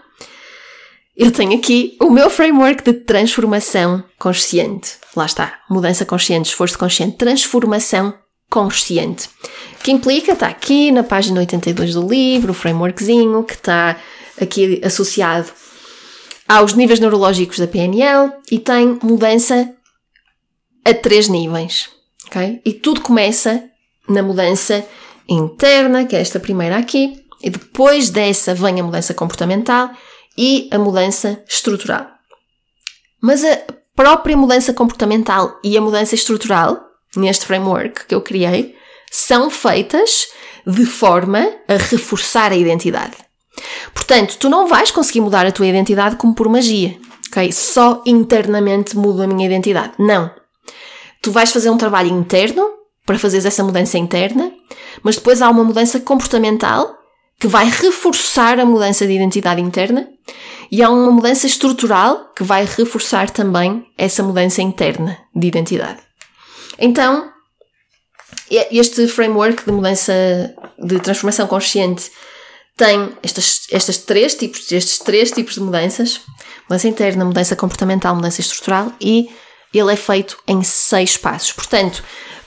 eu 1.16 1.33
tenho 1.33 1.59
aqui 1.59 1.96
o 2.01 2.11
meu 2.11 2.31
framework 2.31 2.85
de 2.85 2.92
transformação 2.92 4.05
consciente. 4.18 4.92
Lá 5.16 5.27
está. 5.27 5.59
Mudança 5.68 6.05
consciente, 6.05 6.48
esforço 6.48 6.79
consciente, 6.79 7.16
transformação 7.16 8.14
consciente. 8.51 9.29
Que 9.83 9.91
implica, 9.91 10.33
está 10.33 10.49
aqui 10.49 10.91
na 10.91 11.03
página 11.03 11.41
82 11.41 11.95
do 11.95 12.07
livro, 12.07 12.53
o 12.53 12.55
frameworkzinho, 12.55 13.45
que 13.45 13.55
está 13.55 13.97
aqui 14.41 14.81
associado 14.85 15.51
aos 16.49 16.73
níveis 16.73 16.99
neurológicos 16.99 17.59
da 17.59 17.67
PNL 17.67 18.33
e 18.51 18.59
tem 18.59 18.99
mudança 19.03 19.73
a 20.85 20.95
três 20.95 21.29
níveis. 21.29 21.91
ok? 22.27 22.63
E 22.65 22.73
tudo 22.73 23.03
começa 23.03 23.65
na 24.09 24.23
mudança 24.23 24.87
interna, 25.29 26.07
que 26.07 26.17
é 26.17 26.21
esta 26.21 26.41
primeira 26.41 26.79
aqui, 26.79 27.23
e 27.43 27.51
depois 27.51 28.09
dessa 28.09 28.55
vem 28.55 28.81
a 28.81 28.83
mudança 28.83 29.13
comportamental 29.13 29.91
e 30.37 30.69
a 30.73 30.79
mudança 30.79 31.43
estrutural. 31.47 32.07
Mas 33.21 33.45
a 33.45 33.59
própria 33.95 34.37
mudança 34.37 34.73
comportamental 34.73 35.59
e 35.63 35.77
a 35.77 35.81
mudança 35.81 36.15
estrutural, 36.15 36.88
neste 37.16 37.47
framework 37.47 38.07
que 38.07 38.14
eu 38.14 38.21
criei, 38.21 38.77
são 39.11 39.51
feitas 39.51 40.27
de 40.66 40.85
forma 40.85 41.49
a 41.66 41.77
reforçar 41.77 42.53
a 42.53 42.57
identidade. 42.57 43.16
Portanto, 43.94 44.37
tu 44.38 44.49
não 44.49 44.68
vais 44.68 44.90
conseguir 44.90 45.21
mudar 45.21 45.47
a 45.47 45.53
tua 45.53 45.66
identidade 45.66 46.16
como 46.16 46.35
por 46.35 46.49
magia, 46.49 46.97
ok? 47.29 47.51
Só 47.53 48.03
internamente 48.07 48.97
mudo 48.97 49.23
a 49.23 49.27
minha 49.27 49.47
identidade. 49.47 49.92
Não. 49.99 50.31
Tu 51.23 51.33
vais 51.33 51.51
fazer 51.51 51.71
um 51.71 51.79
trabalho 51.79 52.11
interno 52.11 52.68
para 53.05 53.18
fazeres 53.18 53.47
essa 53.47 53.64
mudança 53.64 53.99
interna, 53.99 54.53
mas 55.03 55.16
depois 55.16 55.40
há 55.40 55.49
uma 55.49 55.64
mudança 55.64 55.99
comportamental 55.99 56.94
que 57.40 57.47
vai 57.47 57.68
reforçar 57.71 58.59
a 58.61 58.66
mudança 58.66 59.07
de 59.07 59.12
identidade 59.12 59.61
interna 59.61 60.09
e 60.71 60.83
há 60.83 60.90
uma 60.90 61.11
mudança 61.11 61.47
estrutural 61.47 62.33
que 62.35 62.42
vai 62.42 62.64
reforçar 62.64 63.31
também 63.31 63.87
essa 63.97 64.23
mudança 64.23 64.61
interna 64.61 65.16
de 65.35 65.47
identidade. 65.47 66.08
Então, 66.79 67.33
este 68.71 69.07
framework 69.09 69.64
de 69.64 69.73
mudança, 69.73 70.12
de 70.79 71.01
transformação 71.01 71.47
consciente 71.47 72.11
tem 72.77 73.12
estas, 73.23 73.67
estas 73.73 73.99
três 73.99 74.35
tipos, 74.37 74.71
estes 74.71 74.99
três 74.99 75.33
tipos 75.33 75.55
de 75.55 75.61
mudanças: 75.61 76.21
mudança 76.69 76.88
interna, 76.88 77.25
mudança 77.25 77.57
comportamental, 77.57 78.14
mudança 78.14 78.41
estrutural, 78.41 78.93
e 79.01 79.29
ele 79.75 79.93
é 79.93 79.97
feito 79.97 80.38
em 80.47 80.62
seis 80.62 81.17
passos. 81.17 81.53
Portanto, 81.53 82.03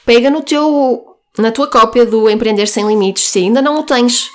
pega 0.06 0.30
no 0.30 0.42
teu, 0.42 1.06
na 1.38 1.52
tua 1.52 1.68
cópia 1.68 2.06
do 2.06 2.30
Empreender 2.30 2.68
Sem 2.68 2.88
Limites, 2.88 3.28
se 3.28 3.40
ainda 3.40 3.62
não 3.62 3.80
o 3.80 3.84
tens, 3.84 4.30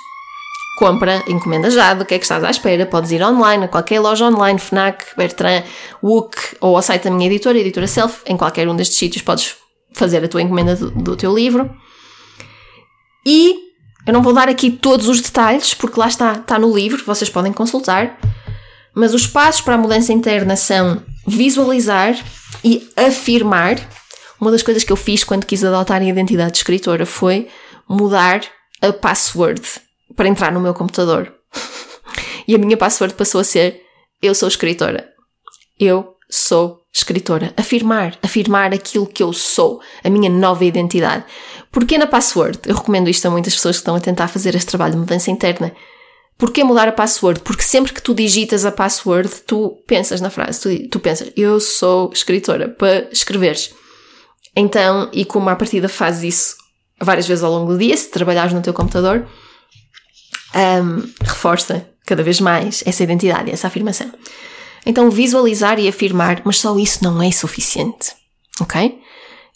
compra, 0.77 1.23
encomenda 1.27 1.71
já, 1.71 1.95
do 1.95 2.05
que 2.05 2.13
é 2.13 2.19
que 2.19 2.25
estás 2.25 2.43
à 2.43 2.51
espera, 2.51 2.85
podes 2.85 3.11
ir 3.11 3.23
online, 3.23 3.65
a 3.65 3.67
qualquer 3.67 3.99
loja 3.99 4.25
online, 4.25 4.59
FNAC, 4.59 5.03
Bertrand, 5.17 5.63
WOOC 6.03 6.57
ou 6.61 6.75
ao 6.75 6.81
site 6.83 7.05
da 7.05 7.11
minha 7.11 7.27
editora, 7.27 7.57
Editora 7.57 7.87
Self, 7.87 8.21
em 8.27 8.37
qualquer 8.37 8.69
um 8.69 8.75
destes 8.75 8.97
sítios 8.97 9.23
podes 9.23 9.55
fazer 9.93 10.23
a 10.23 10.27
tua 10.27 10.41
encomenda 10.41 10.75
do, 10.75 10.91
do 10.91 11.15
teu 11.15 11.33
livro. 11.33 11.69
E 13.25 13.55
eu 14.05 14.13
não 14.13 14.21
vou 14.21 14.33
dar 14.33 14.47
aqui 14.47 14.71
todos 14.71 15.07
os 15.07 15.19
detalhes, 15.19 15.73
porque 15.73 15.99
lá 15.99 16.07
está, 16.07 16.33
está 16.33 16.57
no 16.57 16.73
livro, 16.73 17.03
vocês 17.05 17.29
podem 17.29 17.51
consultar. 17.51 18.17
Mas 18.95 19.13
os 19.13 19.27
passos 19.27 19.61
para 19.61 19.75
a 19.75 19.77
mudança 19.77 20.13
interna 20.13 20.55
são 20.55 21.03
visualizar 21.27 22.15
e 22.63 22.89
afirmar. 22.95 23.75
Uma 24.39 24.51
das 24.51 24.63
coisas 24.63 24.83
que 24.83 24.91
eu 24.91 24.95
fiz 24.95 25.23
quando 25.23 25.45
quis 25.45 25.63
adotar 25.63 26.01
a 26.01 26.05
identidade 26.05 26.51
de 26.51 26.57
escritora 26.57 27.05
foi 27.05 27.47
mudar 27.89 28.41
a 28.81 28.93
password 28.93 29.61
para 30.15 30.27
entrar 30.27 30.51
no 30.51 30.59
meu 30.59 30.73
computador. 30.73 31.33
e 32.47 32.55
a 32.55 32.57
minha 32.57 32.77
password 32.77 33.13
passou 33.13 33.41
a 33.41 33.43
ser 33.43 33.81
eu 34.21 34.33
sou 34.33 34.47
escritora. 34.47 35.09
Eu 35.79 36.15
sou 36.29 36.79
escritora. 36.97 37.53
Afirmar, 37.55 38.17
afirmar 38.21 38.73
aquilo 38.73 39.05
que 39.05 39.21
eu 39.21 39.31
sou, 39.31 39.81
a 40.03 40.09
minha 40.09 40.29
nova 40.29 40.65
identidade. 40.65 41.23
Porquê 41.71 41.97
na 41.97 42.07
password? 42.07 42.59
Eu 42.65 42.75
recomendo 42.75 43.09
isto 43.09 43.25
a 43.27 43.31
muitas 43.31 43.53
pessoas 43.53 43.77
que 43.77 43.81
estão 43.81 43.95
a 43.95 43.99
tentar 43.99 44.27
fazer 44.27 44.55
este 44.55 44.67
trabalho 44.67 44.93
de 44.93 44.99
mudança 44.99 45.29
interna. 45.29 45.71
Porquê 46.37 46.63
mudar 46.63 46.87
a 46.87 46.91
password? 46.91 47.39
Porque 47.41 47.63
sempre 47.63 47.93
que 47.93 48.01
tu 48.01 48.13
digitas 48.13 48.65
a 48.65 48.71
password, 48.71 49.29
tu 49.45 49.81
pensas 49.87 50.21
na 50.21 50.29
frase, 50.29 50.61
tu, 50.61 50.89
tu 50.89 50.99
pensas, 50.99 51.31
eu 51.35 51.59
sou 51.59 52.11
escritora, 52.13 52.69
para 52.69 53.09
escreveres. 53.11 53.73
Então, 54.55 55.09
e 55.13 55.25
como 55.25 55.49
à 55.49 55.55
partida 55.55 55.89
fazes 55.89 56.35
isso 56.35 56.55
várias 56.99 57.27
vezes 57.27 57.43
ao 57.43 57.51
longo 57.51 57.73
do 57.73 57.77
dia, 57.77 57.95
se 57.95 58.09
trabalhares 58.09 58.53
no 58.53 58.61
teu 58.61 58.73
computador, 58.73 59.27
um, 60.55 61.09
reforça 61.23 61.87
cada 62.05 62.23
vez 62.23 62.39
mais 62.39 62.83
essa 62.85 63.03
identidade, 63.03 63.51
essa 63.51 63.67
afirmação. 63.67 64.11
Então, 64.87 65.11
visualizar 65.11 65.79
e 65.79 65.87
afirmar, 65.87 66.41
mas 66.45 66.59
só 66.59 66.77
isso 66.77 67.03
não 67.03 67.21
é 67.21 67.31
suficiente. 67.31 68.15
Ok? 68.59 68.99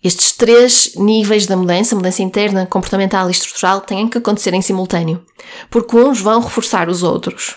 Estes 0.03 0.31
três 0.31 0.95
níveis 0.95 1.45
da 1.45 1.55
mudança, 1.55 1.95
mudança 1.95 2.21
interna, 2.21 2.65
comportamental 2.65 3.27
e 3.29 3.31
estrutural, 3.31 3.81
têm 3.81 4.07
que 4.07 4.17
acontecer 4.17 4.53
em 4.53 4.61
simultâneo, 4.61 5.23
porque 5.69 5.95
uns 5.95 6.19
vão 6.19 6.41
reforçar 6.41 6.89
os 6.89 7.03
outros. 7.03 7.55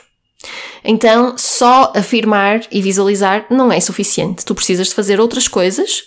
Então, 0.85 1.37
só 1.39 1.93
afirmar 1.97 2.61
e 2.71 2.83
visualizar 2.83 3.47
não 3.51 3.73
é 3.73 3.81
suficiente. 3.81 4.45
Tu 4.45 4.55
precisas 4.55 4.89
de 4.89 4.95
fazer 4.95 5.19
outras 5.19 5.49
coisas 5.49 6.03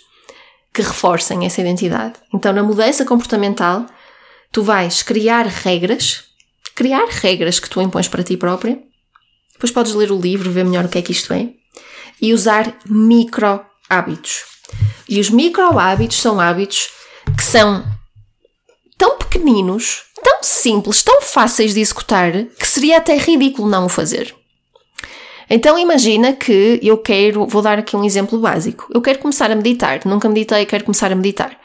que 0.72 0.82
reforcem 0.82 1.44
essa 1.44 1.60
identidade. 1.60 2.14
Então, 2.32 2.52
na 2.52 2.62
mudança 2.62 3.04
comportamental, 3.04 3.84
tu 4.52 4.62
vais 4.62 5.02
criar 5.02 5.46
regras 5.46 6.28
criar 6.78 7.08
regras 7.10 7.58
que 7.58 7.68
tu 7.68 7.82
impões 7.82 8.06
para 8.06 8.22
ti 8.22 8.36
própria. 8.36 8.78
Depois 9.52 9.72
podes 9.72 9.94
ler 9.94 10.12
o 10.12 10.20
livro, 10.20 10.48
ver 10.48 10.64
melhor 10.64 10.84
o 10.84 10.88
que 10.88 10.98
é 10.98 11.02
que 11.02 11.10
isto 11.10 11.32
é. 11.32 11.50
E 12.20 12.32
usar 12.32 12.74
micro 12.86 13.60
hábitos. 13.88 14.44
E 15.08 15.20
os 15.20 15.30
micro 15.30 15.78
hábitos 15.78 16.20
são 16.20 16.40
hábitos 16.40 16.88
que 17.36 17.44
são 17.44 17.84
tão 18.96 19.16
pequeninos, 19.16 20.02
tão 20.22 20.42
simples, 20.42 21.02
tão 21.02 21.22
fáceis 21.22 21.74
de 21.74 21.80
executar, 21.80 22.32
que 22.58 22.66
seria 22.66 22.98
até 22.98 23.16
ridículo 23.16 23.68
não 23.68 23.86
o 23.86 23.88
fazer. 23.88 24.34
Então 25.48 25.78
imagina 25.78 26.34
que 26.34 26.78
eu 26.82 26.98
quero, 26.98 27.46
vou 27.46 27.62
dar 27.62 27.78
aqui 27.78 27.96
um 27.96 28.04
exemplo 28.04 28.38
básico. 28.38 28.86
Eu 28.92 29.00
quero 29.00 29.18
começar 29.18 29.50
a 29.50 29.56
meditar, 29.56 30.00
nunca 30.04 30.28
meditei, 30.28 30.66
quero 30.66 30.84
começar 30.84 31.10
a 31.10 31.14
meditar. 31.14 31.58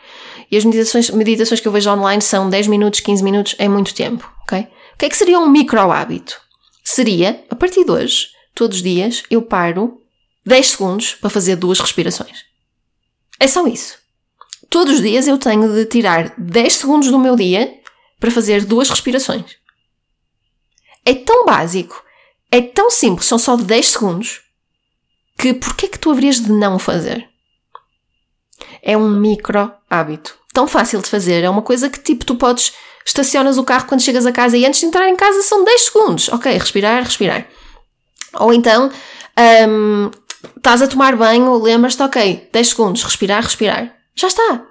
E 0.50 0.56
as 0.56 0.64
meditações, 0.64 1.10
meditações 1.10 1.60
que 1.60 1.68
eu 1.68 1.72
vejo 1.72 1.90
online 1.90 2.22
são 2.22 2.50
10 2.50 2.68
minutos, 2.68 3.00
15 3.02 3.24
minutos, 3.24 3.56
é 3.58 3.68
muito 3.68 3.94
tempo, 3.94 4.32
ok? 4.44 4.62
O 4.62 4.98
que 4.98 5.06
é 5.06 5.10
que 5.10 5.18
seria 5.18 5.40
um 5.40 5.50
micro 5.50 5.92
hábito? 5.92 6.40
Seria, 6.84 7.44
a 7.50 7.56
partir 7.56 7.84
de 7.84 7.92
hoje, 7.92 8.28
todos 8.54 8.78
os 8.78 8.84
dias, 8.84 9.24
eu 9.30 9.42
paro 9.42 10.03
10 10.46 10.68
segundos 10.68 11.16
para 11.16 11.30
fazer 11.30 11.56
duas 11.56 11.80
respirações. 11.80 12.46
É 13.40 13.48
só 13.48 13.66
isso. 13.68 13.98
Todos 14.70 14.96
os 14.96 15.02
dias 15.02 15.28
eu 15.28 15.38
tenho 15.38 15.74
de 15.74 15.86
tirar 15.86 16.34
10 16.38 16.74
segundos 16.74 17.12
do 17.12 17.20
meu 17.20 17.36
dia 17.36 17.80
para 18.20 18.32
fazer 18.32 18.66
duas 18.66 18.90
respirações. 18.90 19.58
É 21.06 21.14
tão 21.14 21.46
básico, 21.46 22.02
é 22.50 22.62
tão 22.62 22.90
simples, 22.90 23.28
são 23.28 23.38
só 23.38 23.58
10 23.58 23.86
segundos, 23.88 24.42
que 25.38 25.54
porquê 25.54 25.88
que 25.88 26.00
tu 26.00 26.12
haverias 26.12 26.40
de 26.40 26.52
não 26.52 26.80
fazer? 26.80 27.28
É 28.82 28.96
um 28.96 29.10
micro 29.10 29.72
hábito. 29.90 30.38
Tão 30.54 30.68
fácil 30.68 31.02
de 31.02 31.10
fazer, 31.10 31.44
é 31.44 31.50
uma 31.50 31.62
coisa 31.62 31.90
que 31.90 32.00
tipo 32.00 32.26
tu 32.26 32.36
podes 32.36 32.74
estacionas 33.06 33.58
o 33.58 33.64
carro 33.64 33.88
quando 33.88 34.02
chegas 34.02 34.26
a 34.26 34.32
casa 34.32 34.58
e 34.58 34.66
antes 34.66 34.80
de 34.80 34.86
entrar 34.86 35.10
em 35.10 35.16
casa 35.16 35.42
são 35.42 35.64
10 35.64 35.82
segundos. 35.82 36.30
Ok, 36.30 36.52
respirar, 36.52 37.04
respirar. 37.04 37.48
Ou 38.36 38.54
então, 38.54 38.92
um, 39.68 40.12
estás 40.58 40.82
a 40.82 40.88
tomar 40.88 41.16
banho, 41.16 41.58
lembras-te, 41.62 42.02
ok, 42.02 42.50
10 42.52 42.68
segundos, 42.68 43.04
respirar, 43.04 43.44
respirar. 43.44 43.96
Já 44.16 44.28
está. 44.28 44.66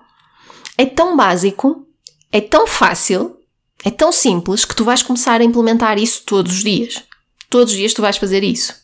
É 0.78 0.86
tão 0.86 1.16
básico, 1.16 1.86
é 2.30 2.40
tão 2.40 2.66
fácil, 2.66 3.36
é 3.84 3.90
tão 3.90 4.12
simples 4.12 4.64
que 4.64 4.74
tu 4.74 4.84
vais 4.84 5.02
começar 5.02 5.40
a 5.40 5.44
implementar 5.44 5.98
isso 5.98 6.22
todos 6.24 6.52
os 6.52 6.62
dias. 6.62 7.02
Todos 7.50 7.72
os 7.72 7.78
dias 7.78 7.92
tu 7.92 8.00
vais 8.00 8.16
fazer 8.16 8.42
isso. 8.42 8.74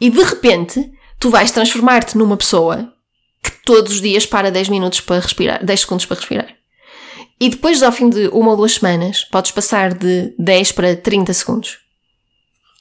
E 0.00 0.08
de 0.10 0.22
repente, 0.22 0.90
tu 1.18 1.30
vais 1.30 1.50
transformar-te 1.50 2.16
numa 2.16 2.36
pessoa 2.36 2.92
que 3.42 3.50
todos 3.64 3.92
os 3.92 4.00
dias 4.00 4.26
para 4.26 4.50
10 4.50 4.68
minutos 4.68 5.00
para 5.00 5.20
respirar, 5.20 5.64
10 5.64 5.80
segundos 5.80 6.06
para 6.06 6.16
respirar. 6.16 6.56
E 7.38 7.48
depois, 7.48 7.82
ao 7.82 7.92
fim 7.92 8.10
de 8.10 8.28
uma 8.28 8.50
ou 8.50 8.56
duas 8.56 8.74
semanas, 8.74 9.24
podes 9.24 9.50
passar 9.50 9.94
de 9.94 10.34
10 10.38 10.72
para 10.72 10.96
30 10.96 11.32
segundos. 11.32 11.78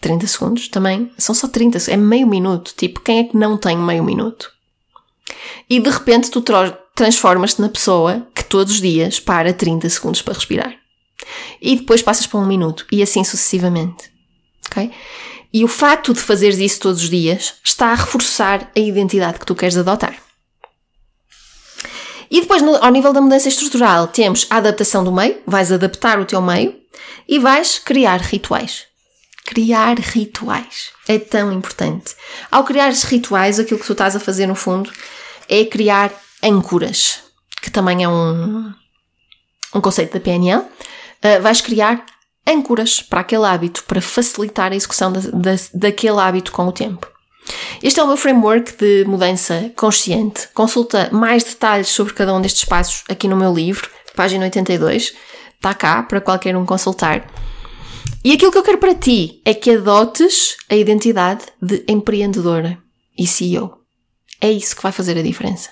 30 0.01 0.27
segundos 0.27 0.67
também 0.67 1.11
são 1.17 1.35
só 1.35 1.47
30, 1.47 1.91
é 1.91 1.97
meio 1.97 2.27
minuto. 2.27 2.73
Tipo, 2.75 3.01
quem 3.01 3.19
é 3.19 3.23
que 3.25 3.37
não 3.37 3.57
tem 3.57 3.77
meio 3.77 4.03
minuto? 4.03 4.51
E 5.69 5.79
de 5.79 5.89
repente 5.89 6.31
tu 6.31 6.43
transformas-te 6.95 7.61
na 7.61 7.69
pessoa 7.69 8.27
que 8.33 8.43
todos 8.43 8.75
os 8.75 8.81
dias 8.81 9.19
para 9.19 9.53
30 9.53 9.89
segundos 9.89 10.21
para 10.21 10.33
respirar. 10.33 10.75
E 11.61 11.75
depois 11.75 12.01
passas 12.01 12.25
para 12.25 12.39
um 12.39 12.45
minuto 12.45 12.85
e 12.91 13.03
assim 13.03 13.23
sucessivamente. 13.23 14.09
Ok? 14.67 14.91
E 15.51 15.63
o 15.63 15.67
facto 15.67 16.13
de 16.13 16.19
fazeres 16.19 16.59
isso 16.59 16.79
todos 16.79 17.03
os 17.03 17.09
dias 17.09 17.55
está 17.63 17.87
a 17.87 17.95
reforçar 17.95 18.71
a 18.75 18.79
identidade 18.79 19.39
que 19.39 19.45
tu 19.45 19.55
queres 19.55 19.77
adotar. 19.77 20.15
E 22.31 22.41
depois, 22.41 22.61
no, 22.61 22.75
ao 22.75 22.91
nível 22.91 23.11
da 23.11 23.21
mudança 23.21 23.47
estrutural, 23.47 24.07
temos 24.07 24.45
a 24.51 24.57
adaptação 24.57 25.03
do 25.03 25.11
meio, 25.11 25.41
vais 25.47 25.71
adaptar 25.71 26.19
o 26.19 26.25
teu 26.25 26.41
meio 26.41 26.75
e 27.27 27.39
vais 27.39 27.79
criar 27.79 28.21
rituais. 28.21 28.88
Criar 29.49 29.97
rituais 29.97 30.91
é 31.07 31.17
tão 31.17 31.51
importante. 31.51 32.15
Ao 32.51 32.63
criar 32.63 32.91
rituais, 32.91 33.59
aquilo 33.59 33.79
que 33.79 33.85
tu 33.87 33.93
estás 33.93 34.15
a 34.15 34.19
fazer 34.19 34.45
no 34.45 34.53
fundo 34.53 34.91
é 35.49 35.65
criar 35.65 36.11
âncoras, 36.43 37.23
que 37.59 37.71
também 37.71 38.03
é 38.03 38.07
um, 38.07 38.71
um 39.73 39.81
conceito 39.81 40.13
da 40.13 40.19
PNL. 40.19 40.61
Uh, 40.61 41.41
vais 41.41 41.61
criar 41.61 42.05
âncoras 42.45 43.01
para 43.01 43.21
aquele 43.21 43.43
hábito, 43.43 43.85
para 43.85 43.99
facilitar 43.99 44.71
a 44.71 44.75
execução 44.75 45.11
da, 45.11 45.19
da, 45.19 45.55
daquele 45.73 46.19
hábito 46.19 46.51
com 46.51 46.67
o 46.67 46.71
tempo. 46.71 47.07
Este 47.81 47.99
é 47.99 48.03
o 48.03 48.07
meu 48.07 48.17
framework 48.17 48.77
de 48.77 49.03
mudança 49.05 49.71
consciente. 49.75 50.47
Consulta 50.53 51.09
mais 51.11 51.43
detalhes 51.43 51.87
sobre 51.87 52.13
cada 52.13 52.35
um 52.35 52.39
destes 52.39 52.65
passos 52.65 53.03
aqui 53.09 53.27
no 53.27 53.35
meu 53.35 53.51
livro, 53.51 53.89
página 54.15 54.43
82. 54.43 55.15
Está 55.55 55.73
cá 55.73 56.03
para 56.03 56.21
qualquer 56.21 56.55
um 56.55 56.67
consultar. 56.67 57.25
E 58.23 58.33
aquilo 58.33 58.51
que 58.51 58.57
eu 58.57 58.63
quero 58.63 58.77
para 58.77 58.95
ti 58.95 59.41
é 59.45 59.53
que 59.53 59.71
adotes 59.71 60.57
a 60.69 60.75
identidade 60.75 61.45
de 61.61 61.83
empreendedora 61.87 62.77
e 63.17 63.25
CEO. 63.25 63.79
É 64.41 64.51
isso 64.51 64.75
que 64.75 64.83
vai 64.83 64.91
fazer 64.91 65.17
a 65.17 65.23
diferença. 65.23 65.69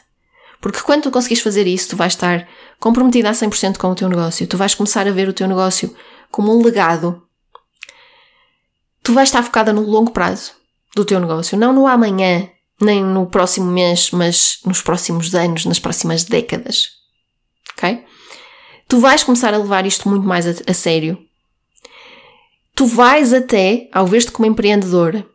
Porque 0.60 0.82
quando 0.82 1.04
tu 1.04 1.12
conseguires 1.12 1.44
fazer 1.44 1.68
isso, 1.68 1.90
tu 1.90 1.96
vais 1.96 2.14
estar 2.14 2.48
comprometida 2.80 3.30
a 3.30 3.34
100% 3.34 3.78
com 3.78 3.90
o 3.90 3.96
teu 3.96 4.10
negócio. 4.10 4.48
Tu 4.48 4.58
vais 4.58 4.74
começar 4.74 5.08
a 5.08 5.12
ver 5.12 5.30
o 5.30 5.34
teu 5.34 5.48
negócio 5.48 5.96
como 6.32 6.56
um 6.56 6.64
legado. 6.64 7.22
Tu 9.04 9.14
vais 9.14 9.30
estar 9.30 9.44
focada 9.44 9.72
no 9.72 9.82
longo 9.82 10.12
prazo 10.12 10.54
do 10.96 11.06
teu 11.06 11.20
negócio, 11.20 11.58
não 11.58 11.72
no 11.72 11.86
amanhã, 11.86 12.50
nem 12.82 13.04
no 13.04 13.28
próximo 13.28 13.72
mês, 13.72 14.12
mas 14.12 14.60
nos 14.66 14.82
próximos 14.82 15.34
anos, 15.36 15.66
nas 15.66 15.80
próximas 15.80 16.24
décadas. 16.24 16.90
Ok? 17.74 18.04
Tu 18.88 19.00
vais 19.00 19.24
começar 19.24 19.54
a 19.54 19.58
levar 19.58 19.86
isto 19.86 20.10
muito 20.10 20.26
mais 20.26 20.48
a, 20.48 20.72
a 20.72 20.74
sério. 20.74 21.18
Tu 22.78 22.86
vais 22.86 23.34
até, 23.34 23.90
ao 23.92 24.06
ver-te 24.06 24.32
como 24.32 24.48
empreendedora, 24.48 25.26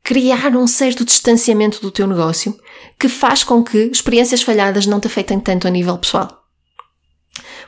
criar 0.00 0.56
um 0.56 0.64
certo 0.68 1.04
distanciamento 1.04 1.80
do 1.80 1.90
teu 1.90 2.06
negócio 2.06 2.56
que 2.96 3.08
faz 3.08 3.42
com 3.42 3.64
que 3.64 3.90
experiências 3.92 4.42
falhadas 4.42 4.86
não 4.86 5.00
te 5.00 5.08
afetem 5.08 5.40
tanto 5.40 5.66
a 5.66 5.70
nível 5.70 5.98
pessoal. 5.98 6.40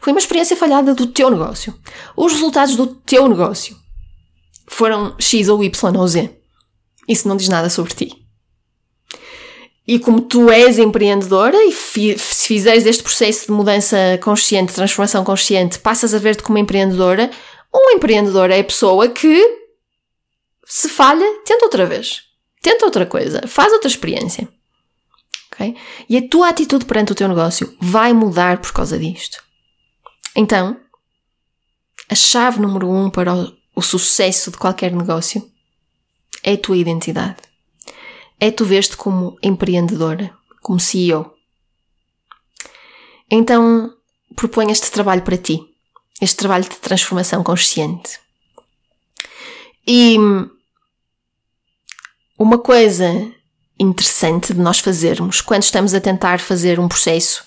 Foi 0.00 0.12
uma 0.12 0.20
experiência 0.20 0.56
falhada 0.56 0.94
do 0.94 1.08
teu 1.08 1.28
negócio. 1.28 1.74
Os 2.16 2.34
resultados 2.34 2.76
do 2.76 2.86
teu 2.86 3.28
negócio 3.28 3.76
foram 4.68 5.16
X 5.18 5.48
ou 5.48 5.64
Y 5.64 5.96
ou 5.96 6.06
Z. 6.06 6.30
Isso 7.08 7.26
não 7.26 7.36
diz 7.36 7.48
nada 7.48 7.68
sobre 7.68 7.92
ti. 7.92 8.20
E 9.88 9.98
como 9.98 10.20
tu 10.20 10.48
és 10.48 10.78
empreendedora 10.78 11.56
e 11.64 11.72
se 11.72 12.16
fizeres 12.16 12.86
este 12.86 13.02
processo 13.02 13.46
de 13.46 13.52
mudança 13.52 13.96
consciente, 14.22 14.72
transformação 14.72 15.24
consciente, 15.24 15.80
passas 15.80 16.14
a 16.14 16.18
ver-te 16.18 16.44
como 16.44 16.58
empreendedora, 16.58 17.28
um 17.72 17.90
empreendedor 17.90 18.50
é 18.50 18.60
a 18.60 18.64
pessoa 18.64 19.08
que 19.08 19.60
se 20.64 20.88
falha, 20.88 21.26
tenta 21.44 21.64
outra 21.64 21.86
vez. 21.86 22.22
Tenta 22.62 22.84
outra 22.84 23.06
coisa. 23.06 23.46
Faz 23.46 23.72
outra 23.72 23.88
experiência. 23.88 24.48
Okay? 25.52 25.76
E 26.08 26.16
a 26.16 26.28
tua 26.28 26.48
atitude 26.48 26.84
perante 26.84 27.12
o 27.12 27.14
teu 27.14 27.28
negócio 27.28 27.76
vai 27.80 28.12
mudar 28.12 28.60
por 28.60 28.72
causa 28.72 28.98
disto. 28.98 29.42
Então, 30.34 30.78
a 32.08 32.14
chave 32.14 32.60
número 32.60 32.88
um 32.90 33.10
para 33.10 33.34
o, 33.34 33.52
o 33.74 33.82
sucesso 33.82 34.50
de 34.50 34.58
qualquer 34.58 34.92
negócio 34.92 35.50
é 36.42 36.52
a 36.52 36.58
tua 36.58 36.76
identidade. 36.76 37.38
É 38.38 38.50
tu 38.50 38.64
ver-te 38.64 38.96
como 38.96 39.36
empreendedora, 39.42 40.34
como 40.62 40.80
CEO. 40.80 41.34
Então, 43.30 43.94
proponho 44.34 44.70
este 44.70 44.90
trabalho 44.90 45.22
para 45.22 45.36
ti. 45.36 45.69
Este 46.20 46.36
trabalho 46.36 46.64
de 46.64 46.76
transformação 46.76 47.42
consciente. 47.42 48.18
E 49.86 50.16
uma 52.38 52.58
coisa 52.58 53.30
interessante 53.78 54.52
de 54.52 54.60
nós 54.60 54.78
fazermos 54.78 55.40
quando 55.40 55.62
estamos 55.62 55.94
a 55.94 56.00
tentar 56.00 56.38
fazer 56.38 56.78
um 56.78 56.88
processo 56.88 57.42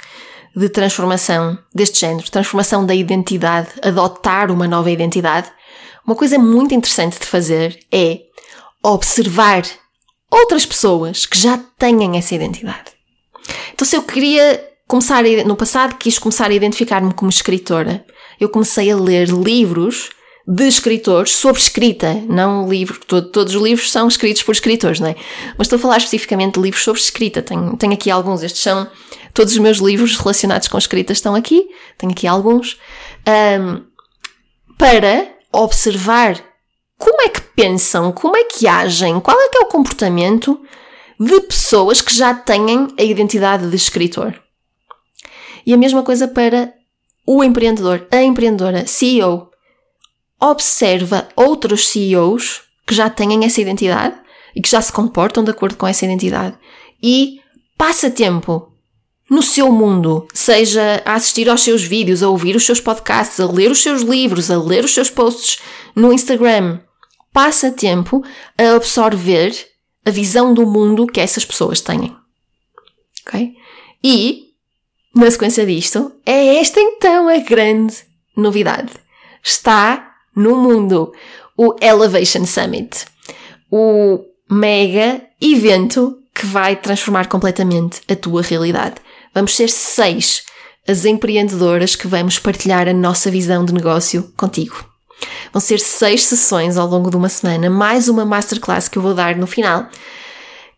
de 0.56 0.70
transformação 0.70 1.58
deste 1.74 2.00
género, 2.00 2.30
transformação 2.30 2.86
da 2.86 2.94
identidade, 2.94 3.70
adotar 3.82 4.52
uma 4.52 4.68
nova 4.68 4.90
identidade, 4.92 5.52
uma 6.06 6.16
coisa 6.16 6.38
muito 6.38 6.74
interessante 6.74 7.20
de 7.20 7.26
fazer 7.26 7.80
é 7.92 8.22
observar 8.84 9.64
outras 10.30 10.66
pessoas 10.66 11.26
que 11.26 11.38
já 11.38 11.58
têm 11.78 12.18
essa 12.18 12.36
identidade. 12.36 12.92
Então, 13.74 13.86
se 13.86 13.96
eu 13.96 14.04
queria 14.04 14.70
começar, 14.88 15.24
no 15.46 15.56
passado, 15.56 15.96
quis 15.96 16.20
começar 16.20 16.50
a 16.50 16.54
identificar-me 16.54 17.14
como 17.14 17.30
escritora, 17.30 18.06
eu 18.40 18.50
comecei 18.50 18.92
a 18.92 18.96
ler 18.96 19.30
livros 19.30 20.10
de 20.46 20.68
escritores 20.68 21.32
sobre 21.32 21.62
escrita, 21.62 22.14
não 22.28 22.68
livro, 22.70 23.00
todo, 23.08 23.30
todos 23.30 23.56
os 23.56 23.62
livros 23.62 23.90
são 23.90 24.08
escritos 24.08 24.44
por 24.44 24.52
escritores, 24.52 25.00
não 25.00 25.08
é? 25.08 25.16
Mas 25.58 25.66
estou 25.66 25.78
a 25.78 25.82
falar 25.82 25.98
especificamente 25.98 26.56
de 26.56 26.62
livros 26.62 26.84
sobre 26.84 27.00
escrita. 27.00 27.42
Tenho, 27.42 27.78
tenho 27.78 27.94
aqui 27.94 28.12
alguns, 28.12 28.44
estes 28.44 28.62
são 28.62 28.90
todos 29.34 29.54
os 29.54 29.60
meus 29.60 29.78
livros 29.78 30.18
relacionados 30.18 30.68
com 30.68 30.78
escrita 30.78 31.14
estão 31.14 31.34
aqui, 31.34 31.68
tenho 31.98 32.12
aqui 32.12 32.28
alguns, 32.28 32.78
um, 33.28 33.84
para 34.78 35.28
observar 35.52 36.44
como 36.98 37.22
é 37.22 37.30
que 37.30 37.42
pensam, 37.42 38.12
como 38.12 38.36
é 38.36 38.44
que 38.46 38.68
agem, 38.68 39.20
qual 39.20 39.40
é 39.40 39.50
que 39.50 39.58
é 39.58 39.62
o 39.62 39.68
comportamento 39.68 40.60
de 41.20 41.40
pessoas 41.42 42.02
que 42.02 42.14
já 42.14 42.34
têm 42.34 42.88
a 42.98 43.04
identidade 43.04 43.70
de 43.70 43.76
escritor. 43.76 44.40
E 45.66 45.74
a 45.74 45.78
mesma 45.78 46.04
coisa 46.04 46.28
para 46.28 46.74
o 47.26 47.44
empreendedor, 47.44 48.08
a 48.12 48.22
empreendedora, 48.22 48.86
CEO, 48.86 49.50
observa 50.40 51.28
outros 51.36 51.88
CEOs 51.88 52.62
que 52.86 52.94
já 52.94 53.10
têm 53.10 53.46
essa 53.46 53.62
identidade 53.62 54.16
e 54.56 54.62
que 54.62 54.70
já 54.70 54.82
se 54.82 54.92
comportam 54.92 55.44
de 55.44 55.52
acordo 55.52 55.78
com 55.78 55.88
essa 55.88 56.06
identidade 56.06 56.58
e 57.02 57.40
passa 57.78 58.10
tempo 58.10 58.74
no 59.30 59.42
seu 59.42 59.72
mundo, 59.72 60.28
seja 60.34 61.02
a 61.06 61.16
assistir 61.16 61.50
aos 61.50 61.62
seus 61.62 61.82
vídeos, 61.82 62.22
a 62.22 62.30
ouvir 62.30 62.56
os 62.56 62.66
seus 62.66 62.80
podcasts, 62.80 63.40
a 63.40 63.46
ler 63.46 63.72
os 63.72 63.82
seus 63.82 64.02
livros, 64.02 64.52
a 64.52 64.58
ler 64.58 64.84
os 64.84 64.94
seus 64.94 65.10
posts 65.10 65.60
no 65.96 66.14
Instagram. 66.14 66.80
Passa 67.32 67.72
tempo 67.72 68.24
a 68.58 68.76
absorver 68.76 69.56
a 70.06 70.12
visão 70.12 70.54
do 70.54 70.68
mundo 70.68 71.08
que 71.08 71.20
essas 71.20 71.44
pessoas 71.44 71.82
têm. 71.82 72.16
Ok? 73.26 73.54
E, 74.04 74.43
na 75.14 75.30
sequência 75.30 75.66
disto, 75.66 76.12
é 76.26 76.56
esta 76.60 76.80
então 76.80 77.28
a 77.28 77.38
grande 77.38 77.96
novidade. 78.36 78.92
Está 79.44 80.12
no 80.36 80.56
mundo, 80.56 81.14
o 81.58 81.76
Elevation 81.82 82.46
Summit, 82.46 83.06
o 83.72 84.20
mega 84.50 85.22
evento 85.40 86.18
que 86.34 86.46
vai 86.46 86.76
transformar 86.76 87.28
completamente 87.28 88.02
a 88.10 88.16
tua 88.16 88.42
realidade. 88.42 88.96
Vamos 89.34 89.56
ser 89.56 89.70
seis 89.70 90.44
as 90.88 91.06
empreendedoras 91.06 91.96
que 91.96 92.08
vamos 92.08 92.40
partilhar 92.40 92.88
a 92.88 92.94
nossa 92.94 93.32
visão 93.32 93.64
de 93.64 93.74
negócio 93.74 94.34
contigo. 94.36 94.84
Vão 95.52 95.62
ser 95.62 95.80
seis 95.80 96.24
sessões 96.26 96.78
ao 96.78 96.88
longo 96.88 97.10
de 97.10 97.16
uma 97.16 97.30
semana, 97.30 97.70
mais 97.70 98.10
uma 98.10 98.26
masterclass 98.26 98.90
que 98.90 98.98
eu 98.98 99.02
vou 99.02 99.14
dar 99.14 99.36
no 99.36 99.48
final. 99.48 99.88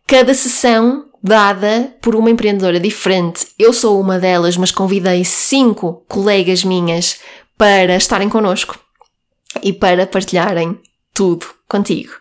Cada 0.06 0.34
sessão 0.34 1.06
dada 1.26 1.92
por 2.02 2.16
uma 2.16 2.30
empreendedora 2.30 2.80
diferente. 2.80 3.48
Eu 3.58 3.74
sou 3.74 4.00
uma 4.00 4.20
delas, 4.20 4.56
mas 4.58 4.70
convidei 4.70 5.26
cinco 5.26 6.06
colegas 6.08 6.64
minhas 6.64 7.20
para 7.58 7.96
estarem 7.96 8.30
connosco 8.30 8.78
e 9.64 9.74
para 9.74 10.06
partilharem 10.06 10.80
tudo 11.16 11.48
contigo. 11.68 12.12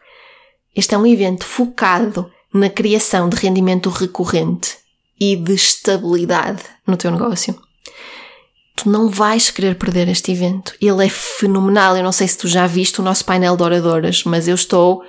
Este 0.75 0.95
é 0.95 0.99
um 0.99 1.07
evento 1.07 1.45
focado 1.45 2.33
na 2.53 2.71
criação 2.71 3.29
de 3.29 3.37
rendimento 3.37 3.91
recorrente 3.91 4.79
e 5.21 5.37
de 5.37 5.53
estabilidade 5.53 6.63
no 6.87 6.97
teu 6.97 7.11
negócio. 7.11 7.61
Tu 8.75 8.89
não 8.89 9.11
vais 9.11 9.51
querer 9.51 9.75
perder 9.77 10.09
este 10.09 10.33
evento. 10.33 10.75
Ele 10.81 11.05
é 11.05 11.09
fenomenal. 11.11 11.95
Eu 11.95 12.03
não 12.03 12.11
sei 12.11 12.27
se 12.27 12.39
tu 12.39 12.49
já 12.49 12.67
viste 12.67 13.01
o 13.01 13.05
nosso 13.05 13.25
painel 13.25 13.55
de 13.55 13.63
oradoras, 13.63 14.25
mas 14.25 14.49
eu 14.49 14.55
estou 14.55 15.05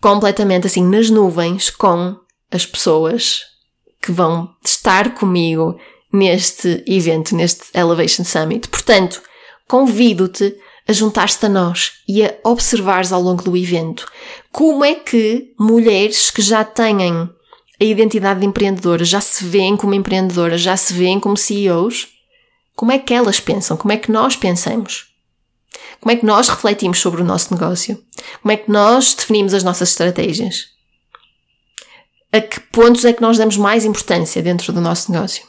completamente 0.00 0.66
assim 0.66 0.84
nas 0.84 1.08
nuvens 1.08 1.70
com 1.70 2.16
as 2.52 2.66
pessoas 2.66 3.40
que 4.00 4.12
vão 4.12 4.54
estar 4.64 5.14
comigo 5.14 5.78
neste 6.12 6.84
evento, 6.86 7.34
neste 7.34 7.64
Elevation 7.74 8.24
Summit. 8.24 8.68
Portanto, 8.68 9.22
convido-te 9.68 10.54
a 10.86 10.92
juntar-te 10.92 11.46
a 11.46 11.48
nós 11.48 11.92
e 12.08 12.24
a 12.24 12.34
observares 12.44 13.12
ao 13.12 13.22
longo 13.22 13.42
do 13.42 13.56
evento 13.56 14.10
como 14.50 14.84
é 14.84 14.94
que 14.94 15.54
mulheres 15.58 16.30
que 16.30 16.42
já 16.42 16.64
têm 16.64 17.30
a 17.80 17.84
identidade 17.84 18.40
de 18.40 18.46
empreendedora, 18.46 19.04
já 19.04 19.20
se 19.20 19.44
veem 19.44 19.76
como 19.76 19.94
empreendedoras, 19.94 20.60
já 20.60 20.76
se 20.76 20.92
veem 20.92 21.18
como 21.18 21.36
CEOs, 21.36 22.08
como 22.76 22.92
é 22.92 22.98
que 22.98 23.14
elas 23.14 23.40
pensam? 23.40 23.76
Como 23.76 23.92
é 23.92 23.96
que 23.96 24.10
nós 24.10 24.36
pensamos? 24.36 25.06
Como 26.00 26.12
é 26.12 26.16
que 26.16 26.26
nós 26.26 26.48
refletimos 26.48 26.98
sobre 26.98 27.22
o 27.22 27.24
nosso 27.24 27.52
negócio? 27.54 28.02
Como 28.40 28.52
é 28.52 28.56
que 28.56 28.70
nós 28.70 29.14
definimos 29.14 29.54
as 29.54 29.64
nossas 29.64 29.90
estratégias? 29.90 30.71
A 32.32 32.40
que 32.40 32.60
pontos 32.60 33.04
é 33.04 33.12
que 33.12 33.20
nós 33.20 33.36
damos 33.36 33.56
mais 33.56 33.84
importância 33.84 34.42
dentro 34.42 34.72
do 34.72 34.80
nosso 34.80 35.12
negócio? 35.12 35.44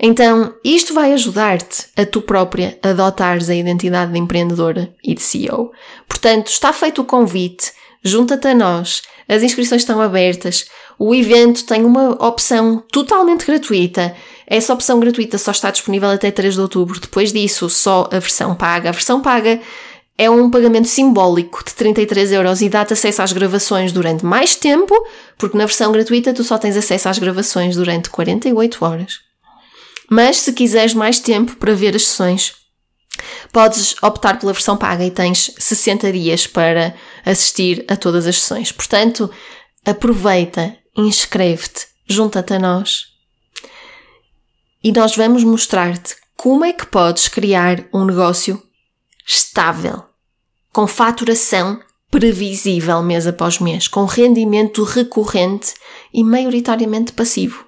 Então, 0.00 0.54
isto 0.64 0.94
vai 0.94 1.12
ajudar-te 1.12 1.86
a 1.96 2.04
tu 2.06 2.20
própria 2.22 2.78
adotares 2.82 3.48
a 3.48 3.54
identidade 3.54 4.12
de 4.12 4.18
empreendedora 4.18 4.94
e 5.02 5.14
de 5.14 5.22
CEO. 5.22 5.72
Portanto, 6.08 6.48
está 6.48 6.72
feito 6.72 7.02
o 7.02 7.04
convite, 7.04 7.72
junta-te 8.02 8.48
a 8.48 8.54
nós, 8.54 9.02
as 9.28 9.42
inscrições 9.42 9.82
estão 9.82 10.00
abertas, 10.00 10.66
o 10.98 11.14
evento 11.14 11.64
tem 11.64 11.84
uma 11.84 12.10
opção 12.24 12.82
totalmente 12.90 13.44
gratuita. 13.44 14.14
Essa 14.46 14.72
opção 14.72 14.98
gratuita 15.00 15.36
só 15.36 15.50
está 15.50 15.70
disponível 15.70 16.08
até 16.08 16.30
3 16.30 16.54
de 16.54 16.60
outubro. 16.60 17.00
Depois 17.00 17.32
disso, 17.32 17.68
só 17.68 18.08
a 18.10 18.18
versão 18.18 18.54
paga. 18.54 18.88
A 18.88 18.92
versão 18.92 19.20
paga 19.20 19.60
é 20.18 20.30
um 20.30 20.50
pagamento 20.50 20.88
simbólico 20.88 21.62
de 21.64 21.74
33 21.74 22.32
euros 22.32 22.62
e 22.62 22.68
dá-te 22.68 22.94
acesso 22.94 23.22
às 23.22 23.32
gravações 23.32 23.92
durante 23.92 24.24
mais 24.24 24.56
tempo, 24.56 24.94
porque 25.36 25.56
na 25.56 25.66
versão 25.66 25.92
gratuita 25.92 26.32
tu 26.32 26.42
só 26.42 26.56
tens 26.56 26.76
acesso 26.76 27.08
às 27.08 27.18
gravações 27.18 27.76
durante 27.76 28.08
48 28.08 28.84
horas. 28.84 29.20
Mas 30.10 30.38
se 30.38 30.52
quiseres 30.52 30.94
mais 30.94 31.20
tempo 31.20 31.56
para 31.56 31.74
ver 31.74 31.94
as 31.94 32.06
sessões, 32.06 32.54
podes 33.52 33.94
optar 34.02 34.38
pela 34.38 34.52
versão 34.52 34.76
paga 34.76 35.04
e 35.04 35.10
tens 35.10 35.52
60 35.58 36.12
dias 36.12 36.46
para 36.46 36.94
assistir 37.24 37.84
a 37.88 37.96
todas 37.96 38.26
as 38.26 38.40
sessões. 38.40 38.72
Portanto, 38.72 39.30
aproveita 39.84 40.76
inscreve-te, 40.96 41.86
junta-te 42.08 42.54
a 42.54 42.58
nós 42.58 43.16
e 44.82 44.92
nós 44.92 45.16
vamos 45.16 45.44
mostrar-te 45.44 46.14
como 46.36 46.64
é 46.64 46.72
que 46.72 46.86
podes 46.86 47.28
criar 47.28 47.84
um 47.92 48.04
negócio 48.04 48.62
estável, 49.26 50.04
com 50.72 50.86
faturação 50.86 51.80
previsível 52.10 53.02
mês 53.02 53.26
após 53.26 53.58
mês, 53.58 53.88
com 53.88 54.04
rendimento 54.04 54.84
recorrente 54.84 55.74
e 56.14 56.22
maioritariamente 56.22 57.12
passivo. 57.12 57.64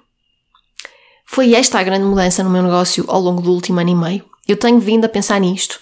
Foi 1.25 1.53
esta 1.53 1.79
a 1.79 1.83
grande 1.83 2.05
mudança 2.05 2.43
no 2.43 2.49
meu 2.49 2.63
negócio 2.63 3.05
ao 3.07 3.19
longo 3.19 3.41
do 3.41 3.51
último 3.51 3.79
ano 3.79 3.89
e 3.89 3.95
meio. 3.95 4.25
Eu 4.47 4.57
tenho 4.57 4.79
vindo 4.79 5.05
a 5.05 5.09
pensar 5.09 5.39
nisto 5.39 5.79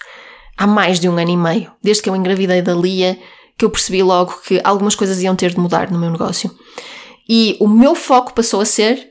há 0.56 0.66
mais 0.66 0.98
de 0.98 1.08
um 1.08 1.16
ano 1.16 1.30
e 1.30 1.36
meio, 1.36 1.72
desde 1.82 2.02
que 2.02 2.10
eu 2.10 2.16
engravidei 2.16 2.60
da 2.60 2.74
Lia, 2.74 3.18
que 3.56 3.64
eu 3.64 3.70
percebi 3.70 4.02
logo 4.02 4.34
que 4.44 4.60
algumas 4.64 4.94
coisas 4.94 5.22
iam 5.22 5.36
ter 5.36 5.50
de 5.50 5.58
mudar 5.58 5.90
no 5.90 5.98
meu 5.98 6.10
negócio. 6.10 6.54
E 7.28 7.56
o 7.60 7.68
meu 7.68 7.94
foco 7.94 8.34
passou 8.34 8.60
a 8.60 8.64
ser, 8.64 9.10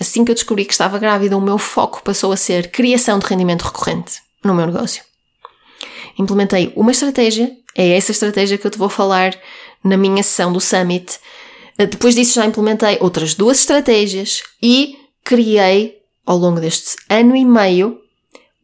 assim 0.00 0.24
que 0.24 0.30
eu 0.30 0.34
descobri 0.34 0.64
que 0.64 0.72
estava 0.72 0.98
grávida, 0.98 1.36
o 1.36 1.40
meu 1.40 1.58
foco 1.58 2.02
passou 2.02 2.32
a 2.32 2.36
ser 2.36 2.70
criação 2.70 3.18
de 3.18 3.26
rendimento 3.26 3.62
recorrente 3.62 4.20
no 4.44 4.54
meu 4.54 4.66
negócio. 4.66 5.07
Implementei 6.18 6.72
uma 6.74 6.90
estratégia, 6.90 7.50
é 7.76 7.90
essa 7.90 8.10
estratégia 8.10 8.58
que 8.58 8.66
eu 8.66 8.70
te 8.70 8.78
vou 8.78 8.88
falar 8.88 9.38
na 9.84 9.96
minha 9.96 10.22
sessão 10.22 10.52
do 10.52 10.60
Summit. 10.60 11.18
Depois 11.76 12.14
disso 12.14 12.34
já 12.34 12.44
implementei 12.44 12.98
outras 13.00 13.34
duas 13.34 13.60
estratégias 13.60 14.42
e 14.60 14.96
criei, 15.24 15.98
ao 16.26 16.36
longo 16.36 16.60
deste 16.60 16.96
ano 17.08 17.36
e 17.36 17.44
meio, 17.44 18.00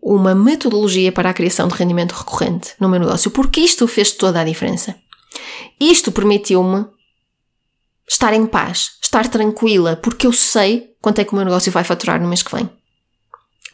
uma 0.03 0.35
metodologia 0.35 1.13
para 1.13 1.31
a 1.31 1.35
criação 1.35 1.69
de 1.69 1.75
rendimento 1.75 2.13
recorrente 2.13 2.73
no 2.79 2.89
meu 2.89 3.01
negócio, 3.01 3.31
porque 3.31 3.61
isto 3.61 3.87
fez 3.87 4.13
toda 4.13 4.41
a 4.41 4.45
diferença. 4.45 4.95
Isto 5.81 6.13
permitiu-me 6.13 6.85
estar 8.09 8.35
em 8.35 8.47
paz, 8.47 8.99
estar 9.03 9.29
tranquila, 9.29 9.97
porque 9.97 10.27
eu 10.27 10.33
sei 10.33 10.95
quanto 11.01 11.21
é 11.21 11.25
que 11.25 11.33
o 11.33 11.37
meu 11.37 11.45
negócio 11.45 11.73
vai 11.73 11.85
faturar 11.85 12.21
no 12.21 12.29
mês 12.29 12.43
que 12.43 12.55
vem. 12.55 12.69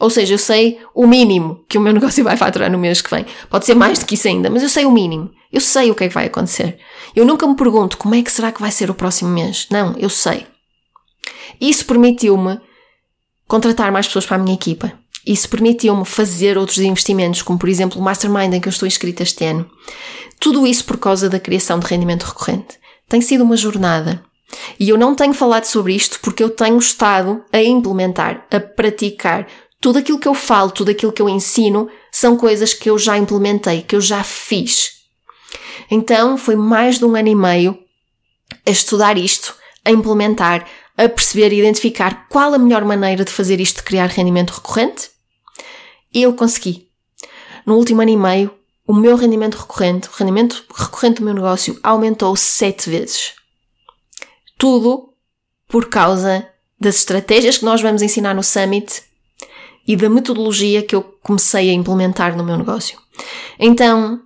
Ou 0.00 0.10
seja, 0.10 0.34
eu 0.34 0.38
sei 0.38 0.78
o 0.94 1.06
mínimo 1.06 1.64
que 1.68 1.78
o 1.78 1.80
meu 1.80 1.92
negócio 1.94 2.24
vai 2.24 2.36
faturar 2.36 2.70
no 2.70 2.78
mês 2.78 3.00
que 3.02 3.10
vem. 3.10 3.26
Pode 3.48 3.66
ser 3.66 3.74
mais 3.74 3.98
do 3.98 4.06
que 4.06 4.14
isso 4.14 4.26
ainda, 4.26 4.50
mas 4.50 4.62
eu 4.62 4.68
sei 4.68 4.84
o 4.84 4.90
mínimo. 4.90 5.30
Eu 5.52 5.60
sei 5.60 5.90
o 5.90 5.94
que 5.94 6.04
é 6.04 6.08
que 6.08 6.14
vai 6.14 6.26
acontecer. 6.26 6.78
Eu 7.14 7.24
nunca 7.24 7.46
me 7.46 7.56
pergunto 7.56 7.98
como 7.98 8.14
é 8.14 8.22
que 8.22 8.32
será 8.32 8.50
que 8.50 8.60
vai 8.60 8.70
ser 8.70 8.90
o 8.90 8.94
próximo 8.94 9.30
mês. 9.30 9.66
Não, 9.70 9.94
eu 9.98 10.08
sei. 10.08 10.46
Isso 11.60 11.84
permitiu-me 11.84 12.58
contratar 13.46 13.92
mais 13.92 14.06
pessoas 14.06 14.26
para 14.26 14.36
a 14.36 14.40
minha 14.40 14.54
equipa. 14.54 14.92
Isso 15.26 15.48
permitiu-me 15.48 16.04
fazer 16.04 16.56
outros 16.56 16.78
investimentos, 16.78 17.42
como 17.42 17.58
por 17.58 17.68
exemplo 17.68 18.00
o 18.00 18.02
Mastermind 18.02 18.54
em 18.54 18.60
que 18.60 18.68
eu 18.68 18.72
estou 18.72 18.86
inscrita 18.86 19.22
este 19.22 19.44
ano. 19.44 19.68
Tudo 20.38 20.66
isso 20.66 20.84
por 20.84 20.96
causa 20.96 21.28
da 21.28 21.38
criação 21.38 21.78
de 21.78 21.86
rendimento 21.86 22.22
recorrente. 22.22 22.78
Tem 23.08 23.20
sido 23.20 23.44
uma 23.44 23.56
jornada. 23.56 24.24
E 24.78 24.88
eu 24.88 24.96
não 24.96 25.14
tenho 25.14 25.34
falado 25.34 25.64
sobre 25.64 25.94
isto 25.94 26.18
porque 26.20 26.42
eu 26.42 26.50
tenho 26.50 26.78
estado 26.78 27.44
a 27.52 27.62
implementar, 27.62 28.46
a 28.50 28.58
praticar. 28.58 29.46
Tudo 29.80 29.98
aquilo 29.98 30.18
que 30.18 30.28
eu 30.28 30.34
falo, 30.34 30.70
tudo 30.70 30.90
aquilo 30.90 31.12
que 31.12 31.22
eu 31.22 31.28
ensino, 31.28 31.88
são 32.12 32.36
coisas 32.36 32.74
que 32.74 32.90
eu 32.90 32.98
já 32.98 33.16
implementei, 33.16 33.82
que 33.82 33.96
eu 33.96 34.00
já 34.00 34.22
fiz. 34.22 35.00
Então 35.90 36.36
foi 36.36 36.54
mais 36.54 36.98
de 36.98 37.04
um 37.04 37.16
ano 37.16 37.28
e 37.28 37.34
meio 37.34 37.78
a 38.66 38.70
estudar 38.70 39.16
isto, 39.16 39.54
a 39.84 39.90
implementar, 39.90 40.68
a 40.96 41.08
perceber 41.08 41.52
e 41.52 41.58
identificar 41.60 42.28
qual 42.28 42.52
a 42.52 42.58
melhor 42.58 42.84
maneira 42.84 43.24
de 43.24 43.32
fazer 43.32 43.60
isto 43.60 43.76
de 43.76 43.84
criar 43.84 44.06
rendimento 44.06 44.50
recorrente? 44.50 45.10
E 46.12 46.22
eu 46.22 46.34
consegui. 46.34 46.88
No 47.64 47.76
último 47.76 48.02
ano 48.02 48.10
e 48.10 48.16
meio, 48.16 48.54
o 48.86 48.92
meu 48.92 49.16
rendimento 49.16 49.56
recorrente, 49.56 50.08
o 50.08 50.12
rendimento 50.12 50.64
recorrente 50.74 51.20
do 51.20 51.24
meu 51.24 51.34
negócio, 51.34 51.78
aumentou 51.82 52.34
sete 52.36 52.90
vezes. 52.90 53.32
Tudo 54.58 55.14
por 55.68 55.88
causa 55.88 56.46
das 56.78 56.96
estratégias 56.96 57.58
que 57.58 57.64
nós 57.64 57.80
vamos 57.80 58.02
ensinar 58.02 58.34
no 58.34 58.42
Summit 58.42 59.02
e 59.90 59.96
da 59.96 60.08
metodologia 60.08 60.82
que 60.82 60.94
eu 60.94 61.02
comecei 61.22 61.70
a 61.70 61.72
implementar 61.72 62.36
no 62.36 62.44
meu 62.44 62.56
negócio. 62.56 62.98
Então, 63.58 64.22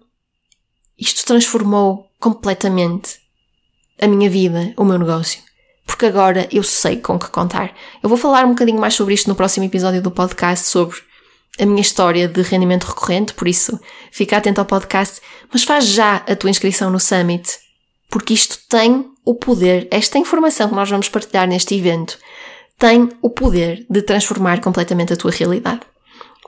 isto 0.98 1.24
transformou 1.24 2.06
completamente 2.20 3.18
a 4.00 4.06
minha 4.06 4.28
vida, 4.28 4.74
o 4.76 4.84
meu 4.84 4.98
negócio 4.98 5.42
porque 5.86 6.06
agora 6.06 6.48
eu 6.50 6.62
sei 6.62 6.96
com 6.96 7.18
que 7.18 7.28
contar. 7.28 7.74
Eu 8.02 8.08
vou 8.08 8.16
falar 8.16 8.46
um 8.46 8.50
bocadinho 8.50 8.80
mais 8.80 8.94
sobre 8.94 9.14
isto 9.14 9.28
no 9.28 9.36
próximo 9.36 9.66
episódio 9.66 10.00
do 10.00 10.10
podcast, 10.10 10.66
sobre 10.66 10.96
a 11.60 11.66
minha 11.66 11.82
história 11.82 12.26
de 12.26 12.42
rendimento 12.42 12.84
recorrente, 12.84 13.34
por 13.34 13.46
isso 13.46 13.78
fica 14.10 14.36
atento 14.36 14.60
ao 14.60 14.66
podcast, 14.66 15.20
mas 15.52 15.62
faz 15.62 15.86
já 15.86 16.16
a 16.16 16.34
tua 16.34 16.50
inscrição 16.50 16.90
no 16.90 16.98
Summit, 16.98 17.58
porque 18.10 18.34
isto 18.34 18.58
tem 18.68 19.06
o 19.24 19.34
poder, 19.34 19.86
esta 19.90 20.18
informação 20.18 20.68
que 20.68 20.74
nós 20.74 20.90
vamos 20.90 21.08
partilhar 21.08 21.46
neste 21.46 21.76
evento, 21.76 22.18
tem 22.78 23.08
o 23.22 23.30
poder 23.30 23.86
de 23.88 24.02
transformar 24.02 24.60
completamente 24.60 25.12
a 25.12 25.16
tua 25.16 25.30
realidade. 25.30 25.80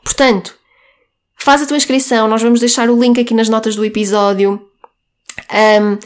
Portanto, 0.02 0.54
faz 1.36 1.62
a 1.62 1.66
tua 1.66 1.76
inscrição, 1.76 2.28
nós 2.28 2.42
vamos 2.42 2.60
deixar 2.60 2.90
o 2.90 3.00
link 3.00 3.20
aqui 3.20 3.34
nas 3.34 3.48
notas 3.48 3.76
do 3.76 3.84
episódio. 3.84 4.60
Um, 5.80 5.98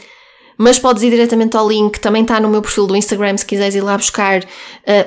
mas 0.57 0.77
podes 0.77 1.01
ir 1.01 1.09
diretamente 1.09 1.57
ao 1.57 1.67
link, 1.67 1.99
também 1.99 2.21
está 2.21 2.39
no 2.39 2.47
meu 2.47 2.61
perfil 2.61 2.85
do 2.85 2.95
Instagram 2.95 3.35
se 3.37 3.45
quiseres 3.45 3.73
ir 3.73 3.81
lá 3.81 3.97
buscar. 3.97 4.43
Uh, 4.43 4.47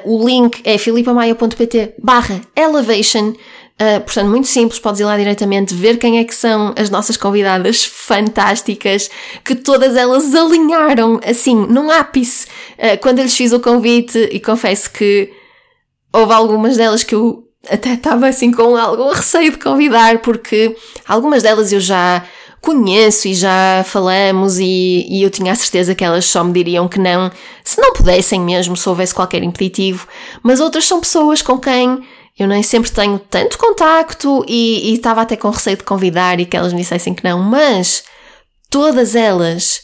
o 0.04 0.26
link 0.26 0.60
é 0.64 0.76
filipamaia.pt 0.78 1.94
barra 2.02 2.40
elevation. 2.56 3.34
Uh, 3.74 4.00
portanto, 4.02 4.28
muito 4.28 4.46
simples, 4.46 4.78
podes 4.78 5.00
ir 5.00 5.04
lá 5.04 5.16
diretamente 5.16 5.74
ver 5.74 5.98
quem 5.98 6.18
é 6.18 6.24
que 6.24 6.34
são 6.34 6.72
as 6.78 6.90
nossas 6.90 7.16
convidadas 7.16 7.84
fantásticas, 7.84 9.10
que 9.44 9.56
todas 9.56 9.96
elas 9.96 10.32
alinharam 10.32 11.18
assim, 11.24 11.56
num 11.56 11.90
ápice, 11.90 12.46
uh, 12.78 12.96
quando 13.00 13.18
eu 13.18 13.24
lhes 13.24 13.36
fiz 13.36 13.52
o 13.52 13.58
convite, 13.58 14.28
e 14.30 14.38
confesso 14.38 14.92
que 14.92 15.32
houve 16.12 16.32
algumas 16.32 16.76
delas 16.76 17.02
que 17.02 17.16
eu 17.16 17.42
até 17.68 17.94
estava 17.94 18.28
assim 18.28 18.52
com 18.52 18.76
algum 18.76 19.10
receio 19.10 19.50
de 19.50 19.58
convidar, 19.58 20.20
porque 20.20 20.76
algumas 21.08 21.42
delas 21.42 21.72
eu 21.72 21.80
já 21.80 22.24
conheço 22.60 23.28
e 23.28 23.34
já 23.34 23.84
falamos 23.84 24.58
e, 24.58 25.06
e, 25.10 25.22
eu 25.22 25.28
tinha 25.28 25.52
a 25.52 25.56
certeza 25.56 25.94
que 25.94 26.02
elas 26.02 26.24
só 26.24 26.42
me 26.42 26.52
diriam 26.52 26.88
que 26.88 26.98
não, 26.98 27.30
se 27.62 27.78
não 27.78 27.92
pudessem 27.92 28.40
mesmo, 28.40 28.74
se 28.74 28.88
houvesse 28.88 29.14
qualquer 29.14 29.42
impeditivo, 29.42 30.08
mas 30.42 30.60
outras 30.60 30.86
são 30.86 30.98
pessoas 30.98 31.42
com 31.42 31.58
quem 31.58 32.02
eu 32.38 32.48
nem 32.48 32.62
sempre 32.62 32.90
tenho 32.90 33.18
tanto 33.18 33.56
contacto 33.58 34.44
e, 34.48 34.92
estava 34.92 35.22
até 35.22 35.36
com 35.36 35.50
receio 35.50 35.76
de 35.76 35.84
convidar 35.84 36.40
e 36.40 36.46
que 36.46 36.56
elas 36.56 36.72
me 36.72 36.80
dissessem 36.80 37.14
que 37.14 37.24
não, 37.24 37.40
mas 37.40 38.04
todas 38.68 39.14
elas 39.14 39.82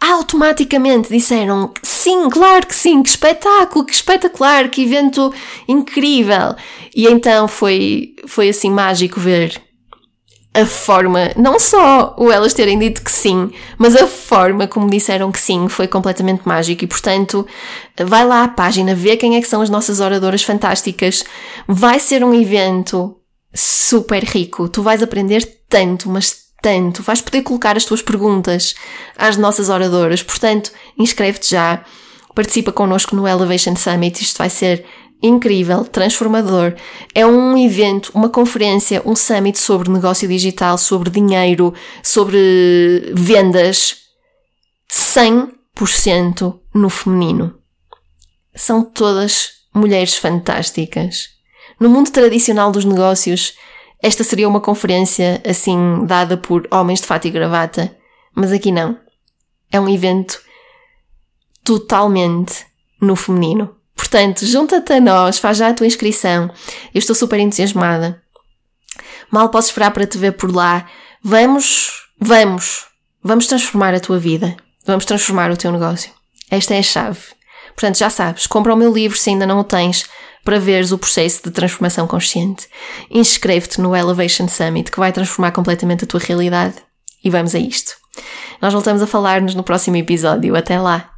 automaticamente 0.00 1.08
disseram 1.08 1.72
sim, 1.82 2.28
claro 2.28 2.66
que 2.66 2.74
sim, 2.74 3.02
que 3.02 3.08
espetáculo, 3.08 3.86
que 3.86 3.94
espetacular, 3.94 4.68
que 4.68 4.82
evento 4.82 5.32
incrível. 5.68 6.54
E 6.94 7.06
então 7.06 7.46
foi, 7.48 8.14
foi 8.26 8.48
assim 8.48 8.70
mágico 8.70 9.20
ver 9.20 9.62
a 10.54 10.64
forma, 10.64 11.32
não 11.36 11.58
só 11.58 12.14
o 12.16 12.30
elas 12.30 12.54
terem 12.54 12.78
dito 12.78 13.02
que 13.02 13.10
sim, 13.10 13.50
mas 13.76 13.96
a 13.96 14.06
forma 14.06 14.68
como 14.68 14.88
disseram 14.88 15.32
que 15.32 15.40
sim 15.40 15.68
foi 15.68 15.88
completamente 15.88 16.46
mágico 16.46 16.84
e, 16.84 16.86
portanto, 16.86 17.44
vai 17.98 18.24
lá 18.24 18.44
à 18.44 18.48
página, 18.48 18.94
vê 18.94 19.16
quem 19.16 19.36
é 19.36 19.40
que 19.40 19.48
são 19.48 19.60
as 19.60 19.68
nossas 19.68 19.98
oradoras 19.98 20.44
fantásticas. 20.44 21.24
Vai 21.66 21.98
ser 21.98 22.22
um 22.22 22.32
evento 22.32 23.16
super 23.52 24.22
rico. 24.22 24.68
Tu 24.68 24.80
vais 24.80 25.02
aprender 25.02 25.44
tanto, 25.68 26.08
mas 26.08 26.44
tanto. 26.62 27.02
Vais 27.02 27.20
poder 27.20 27.42
colocar 27.42 27.76
as 27.76 27.84
tuas 27.84 28.00
perguntas 28.00 28.76
às 29.18 29.36
nossas 29.36 29.68
oradoras. 29.68 30.22
Portanto, 30.22 30.70
inscreve-te 30.96 31.50
já. 31.50 31.84
Participa 32.32 32.72
connosco 32.72 33.16
no 33.16 33.26
Elevation 33.26 33.74
Summit. 33.74 34.22
Isto 34.22 34.38
vai 34.38 34.50
ser 34.50 34.84
incrível, 35.24 35.84
transformador. 35.84 36.74
É 37.14 37.26
um 37.26 37.56
evento, 37.56 38.10
uma 38.14 38.28
conferência, 38.28 39.02
um 39.06 39.16
summit 39.16 39.58
sobre 39.58 39.90
negócio 39.90 40.28
digital, 40.28 40.76
sobre 40.76 41.10
dinheiro, 41.10 41.72
sobre 42.02 43.10
vendas, 43.14 43.96
100% 44.92 46.60
no 46.74 46.90
feminino. 46.90 47.54
São 48.54 48.84
todas 48.84 49.52
mulheres 49.74 50.16
fantásticas. 50.16 51.30
No 51.80 51.88
mundo 51.88 52.10
tradicional 52.10 52.70
dos 52.70 52.84
negócios, 52.84 53.54
esta 54.02 54.22
seria 54.22 54.48
uma 54.48 54.60
conferência 54.60 55.42
assim 55.48 56.04
dada 56.06 56.36
por 56.36 56.68
homens 56.70 57.00
de 57.00 57.06
fato 57.06 57.26
e 57.26 57.30
gravata, 57.30 57.96
mas 58.34 58.52
aqui 58.52 58.70
não. 58.70 58.98
É 59.72 59.80
um 59.80 59.88
evento 59.88 60.40
totalmente 61.64 62.66
no 63.00 63.16
feminino. 63.16 63.74
Portanto, 64.14 64.46
junta-te 64.46 64.92
a 64.92 65.00
nós, 65.00 65.40
faz 65.40 65.58
já 65.58 65.70
a 65.70 65.74
tua 65.74 65.88
inscrição. 65.88 66.48
Eu 66.94 67.00
estou 67.00 67.16
super 67.16 67.40
entusiasmada. 67.40 68.22
Mal 69.28 69.48
posso 69.48 69.70
esperar 69.70 69.90
para 69.90 70.06
te 70.06 70.16
ver 70.16 70.34
por 70.34 70.54
lá. 70.54 70.86
Vamos, 71.20 71.90
vamos, 72.20 72.86
vamos 73.20 73.48
transformar 73.48 73.92
a 73.92 73.98
tua 73.98 74.16
vida. 74.16 74.56
Vamos 74.86 75.04
transformar 75.04 75.50
o 75.50 75.56
teu 75.56 75.72
negócio. 75.72 76.12
Esta 76.48 76.76
é 76.76 76.78
a 76.78 76.82
chave. 76.84 77.22
Portanto, 77.74 77.98
já 77.98 78.08
sabes, 78.08 78.46
compra 78.46 78.72
o 78.72 78.76
meu 78.76 78.92
livro 78.92 79.18
se 79.18 79.30
ainda 79.30 79.48
não 79.48 79.58
o 79.58 79.64
tens 79.64 80.04
para 80.44 80.60
veres 80.60 80.92
o 80.92 80.98
processo 80.98 81.42
de 81.42 81.50
transformação 81.50 82.06
consciente. 82.06 82.68
Inscreve-te 83.10 83.80
no 83.80 83.96
Elevation 83.96 84.46
Summit 84.46 84.92
que 84.92 85.00
vai 85.00 85.10
transformar 85.10 85.50
completamente 85.50 86.04
a 86.04 86.06
tua 86.06 86.20
realidade. 86.20 86.76
E 87.24 87.28
vamos 87.28 87.52
a 87.52 87.58
isto. 87.58 87.96
Nós 88.62 88.72
voltamos 88.72 89.02
a 89.02 89.08
falar-nos 89.08 89.56
no 89.56 89.64
próximo 89.64 89.96
episódio. 89.96 90.54
Até 90.54 90.78
lá! 90.78 91.10